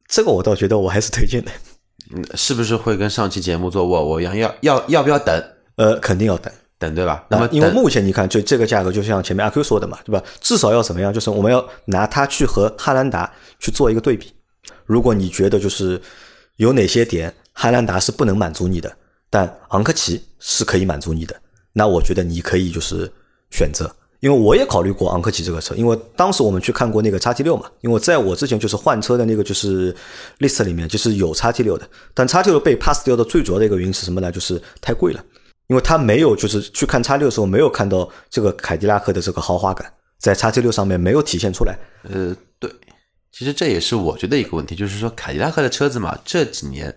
[0.09, 1.53] 这个我倒觉得我还是推荐的。
[2.13, 4.37] 嗯，是不是会跟上期节目做沃尔沃一样？
[4.37, 5.41] 要要要不要等？
[5.77, 6.53] 呃，肯定要等。
[6.79, 7.25] 等对吧？
[7.29, 10.23] 那么因为目前你看，就这个价格，就像前面阿 Q 说的嘛，对吧？
[10.41, 11.13] 至少要怎么样？
[11.13, 14.33] 就是我们要拿它去和汉兰达去做一个对比。
[14.85, 16.01] 如果你觉得就是
[16.57, 18.95] 有哪些点汉兰达是不能满足你的，
[19.31, 21.35] 但昂科旗是可以满足你的，
[21.73, 23.11] 那我觉得你可以就是
[23.51, 23.91] 选择。
[24.21, 27.71] 因为我也考虑过昂科旗这个车，因为当时我们去看过那个叉 T 六嘛。
[27.83, 29.95] 因为在我之前就是换车的那个就是
[30.39, 34.33] list 里面就是有叉 T 六的，但叉 T 六被 pass 掉的最主要的一个原因是什么呢？
[34.33, 35.23] 就是太贵了。
[35.69, 41.79] 因为他没有，就是去看叉六的时候，没有看到这个凯迪拉克的这个豪华感，在叉 T 六上面没有体现出来。
[42.03, 42.71] 呃，对，
[43.33, 46.95] 其实这也是我觉得一个问题，就是说凯迪拉克的车子嘛，这几年，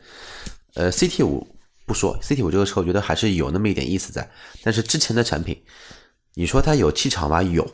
[0.76, 1.48] 呃，CT 五
[1.86, 4.30] 不说，CT 五这个车我觉得还是有那么一点意思在，
[4.64, 5.58] 但是之前的产品，
[6.34, 7.42] 你说它有气场吗？
[7.42, 7.66] 有。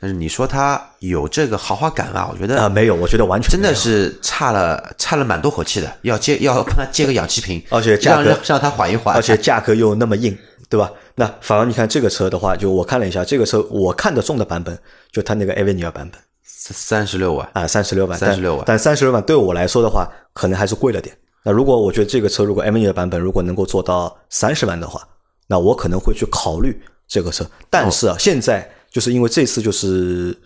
[0.00, 2.28] 但是你说它有这个豪华感啊？
[2.32, 5.92] 我觉得啊，没有，我觉得完全真的是差了差了蛮多口气的。
[6.02, 10.36] 要接要帮他接个氧气瓶， 而且价格让他缓一缓， 而且价格又那么硬，
[10.68, 10.88] 对吧？
[11.16, 14.78] 那反而你看这个车的话，就我看了一下，这个车我看得中的版本，
[15.10, 18.62] 就它那个 Avenue 版本，三十六万啊，三十六万，三十六万。
[18.64, 21.12] 但三十六万对我来说的话，可能还是贵了点。
[21.42, 25.02] 那如果我觉得这个车如果 Avenue 版本如果能够做到三十万的话，
[25.48, 27.44] 那我可能会去考虑这个车。
[27.68, 30.36] 但是啊，现在就是因为这次就是。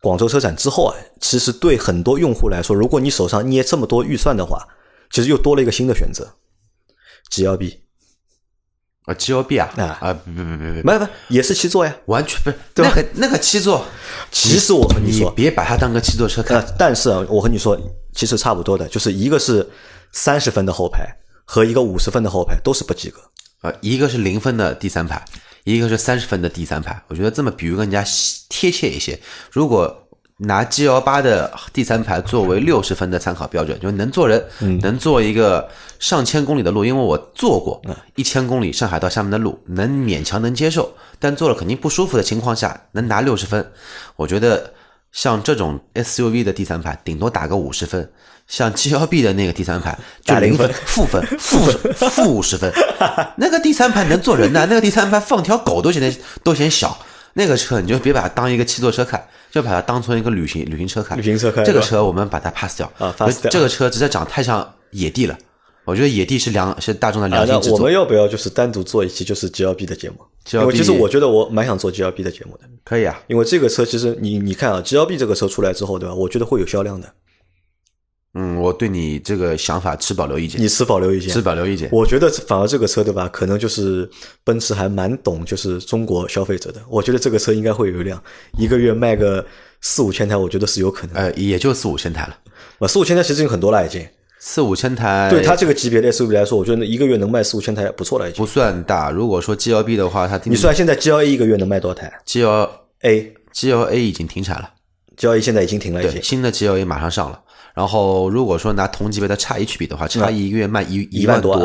[0.00, 4.62] 广州车展之后啊，其实对很多用户来说，如果你手上捏这么多预算的话，
[5.10, 6.30] 其实又多了一个新的选择
[7.30, 7.80] ，G L B
[9.06, 13.82] 啊，G L B 啊啊啊，不不不不，没不也是七座呀，完全不是那个那个七座，
[14.30, 16.62] 其实我和你说，别把它当个七座车看。
[16.78, 17.74] 但是啊，我和你说，
[18.12, 19.66] 其实差不多的，就是一个是
[20.12, 21.08] 三十分的后排
[21.46, 23.20] 和一个五十分的后排都是不及格
[23.60, 25.24] 啊，一个是零分的第三排。
[25.64, 28.04] 一个是三十分的第三排，我觉得这么比喻更加
[28.48, 29.18] 贴切一些。
[29.50, 30.02] 如果
[30.36, 34.44] 拿 G L 八的第三排作为六十分的参考标准，就能坐人，
[34.82, 37.80] 能坐一个上千公里的路，因为我坐过
[38.16, 43.72] 一千公里上海到厦门的路，能勉强能接受，但坐了肯定不舒服的情况下，能拿六十分，
[44.16, 44.74] 我觉得
[45.12, 48.12] 像这种 S U V 的第三排，顶多打个五十分。
[48.46, 51.58] 像 G L B 的那个第三排就零分，负分， 负
[52.10, 52.72] 负五十分。
[53.36, 54.66] 那个第三排能坐人呢？
[54.68, 56.96] 那个第三排放条狗都嫌都嫌小。
[57.36, 59.20] 那个车你就别把它当一个七座车看，
[59.50, 61.18] 就把它当成一个旅行旅行车看。
[61.18, 61.64] 旅行车看。
[61.64, 63.50] 这个车我们把它 pass 掉啊，pass 掉。
[63.50, 65.36] 这个车直接长太像野地了。
[65.84, 67.78] 我觉得野地是良是大众的良心之作。
[67.78, 70.16] 我们要不要就是单独做一期就是 G L B 的节目？
[70.52, 72.64] 因为其实我觉得我蛮想做 G L B 的节目的。
[72.84, 76.14] 可以啊，因为这个车其实你你看啊，G L B 这个车出来之后，对吧？
[76.14, 77.12] 我觉得会有销量的。
[78.34, 80.60] 嗯，我对你这个想法持保留意见。
[80.60, 81.88] 你持保留意见，持保留意见。
[81.92, 84.08] 我觉得反而这个车对吧，可能就是
[84.42, 86.80] 奔驰还蛮懂，就是中国消费者的。
[86.88, 88.20] 我觉得这个车应该会有一辆，
[88.58, 89.44] 一个月卖个
[89.80, 91.16] 四五千台，我觉得是有可能。
[91.16, 92.36] 呃，也就四五千台了。
[92.80, 94.04] 啊，四五千台其实已经很多了，已经。
[94.40, 98.44] 四五千台，对它这个级别的 SUV 来说，我觉得一个月能卖四五千台不错了，已经。
[98.44, 99.10] 不算大。
[99.10, 104.68] 如果说 GLB 的话，它你算现在 GLA 一个月能卖多少台？GLA，GLA 已经停产了
[105.16, 106.22] ，GLA 现在已经停了，已经。
[106.22, 107.40] 新的 GLA 马上上了。
[107.74, 111.56] 然后，如果说拿同级别的叉一去比的话，差一一个月卖一一万多。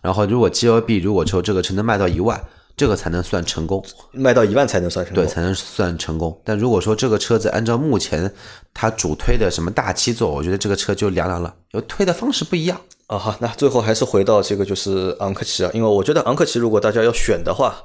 [0.00, 2.42] 然后，如果 G L B 如果说这个车能卖到一万，
[2.74, 3.84] 这个才能算成功。
[4.12, 6.40] 卖到一万才能算成功，对，才能算成功。
[6.42, 8.32] 但如果说这个车子按照目前
[8.72, 12.80] 它主推的什么大七座，我觉得这个车就凉凉了，就推的方式不一样。
[13.08, 17.76] 啊，好，那最后还是回到这个就是昂克旗啊，因为我觉得昂克旗如果大家要选的话，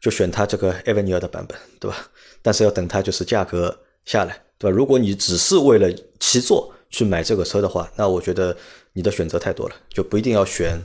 [0.00, 1.96] 就选它这个 Avenue 的版本，对吧？
[2.42, 4.76] 但是要等它就是价格下来，对吧？
[4.76, 6.72] 如果你只是为了七座。
[6.90, 8.56] 去买这个车的话，那我觉得
[8.92, 10.82] 你的选择太多了，就不一定要选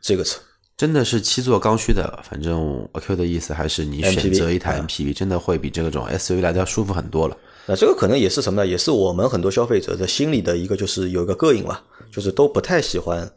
[0.00, 0.40] 这个车。
[0.76, 7.36] 真的是七座刚需的，反正阿 Q 的意思还是你选择一台 MPV，真的会比这种 SUV 来的要舒服很多了。
[7.66, 8.66] 那这个可能也是什么呢？
[8.68, 11.82] 也是我们很多消费者的心里的一个，就是有一个膈应吧，
[12.12, 13.30] 就是都不太喜欢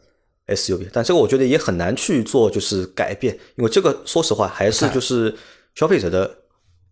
[0.48, 0.88] SUV。
[0.92, 5.32] 但这个我觉得也很难去做，就是改变，因为这个说实话还是就是
[5.76, 6.28] 消费者的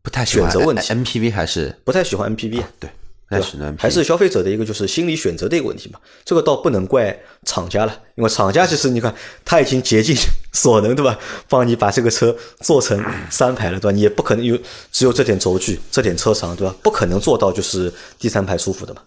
[0.00, 2.52] 不太选择问题 MPV 还是不太喜欢 MPV。
[2.52, 2.90] 对，对
[3.28, 3.74] 还是呢？
[3.78, 9.12] 还是消费者的一个就是心理选择的一个问题嘛，这个倒不能怪厂家了，因为厂家其实你看
[9.44, 10.14] 他已经竭尽
[10.52, 11.18] 所能，对吧？
[11.50, 13.92] 帮你把这个车做成三排了，对吧？
[13.92, 14.56] 你也不可能有
[14.92, 16.74] 只有这点轴距、这点车长，对吧？
[16.82, 19.02] 不可能做到就是第三排舒服的嘛。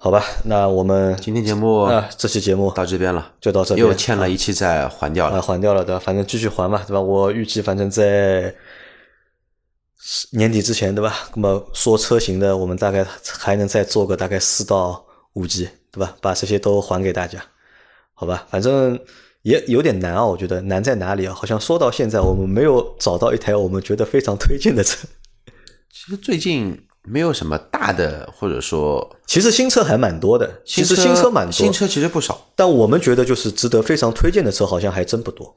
[0.00, 5.42] 好吧，那我们今天节目啊这期节目到这边了，就到这边又欠了一期债还掉啊了。
[5.42, 6.00] 还掉了，对吧？
[6.04, 7.00] 反正继续还嘛，对吧？
[7.00, 8.54] 我预计反正在
[10.30, 11.28] 年底之前，对吧？
[11.34, 16.16] 那么说车型的，我们大概还能再做个大概四到五集，对吧？
[16.20, 17.44] 把这些都还给大家，
[18.14, 18.46] 好吧？
[18.50, 18.98] 反正
[19.42, 21.34] 也有点难啊，我觉得难在哪里啊？
[21.34, 25.06] 好像说到现在，我们没有找到一台我们觉得非常推荐的车。
[25.92, 32.48] 其实最近没有什么大的，或者说其实新车还蛮多的，其实新车蛮多，新车其实不少。
[32.54, 35.56] 但我们觉得就是值得非常推荐的车，好像还真不多。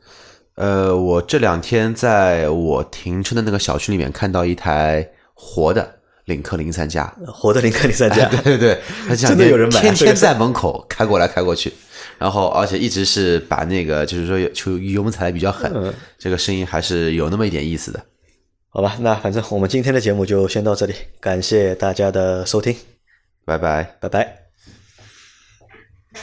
[0.56, 5.96] 呃，我这两天在我停车的那个小区里面看到一台活的
[6.26, 11.74] 领克零三加，活的领克零三加， 对对对， 他真的有人买啊天 天在门口开过来开过去，
[12.18, 18.00] 然后而且一直是把那个就是说有就油门踩的比较狠，嗯这个声音还是有那么一点意思的。
[18.70, 22.76] 好吧，那反正我们今天的节目就先到这里，感谢大家的收听，
[23.46, 23.98] 拜拜。
[24.00, 24.41] 拜拜。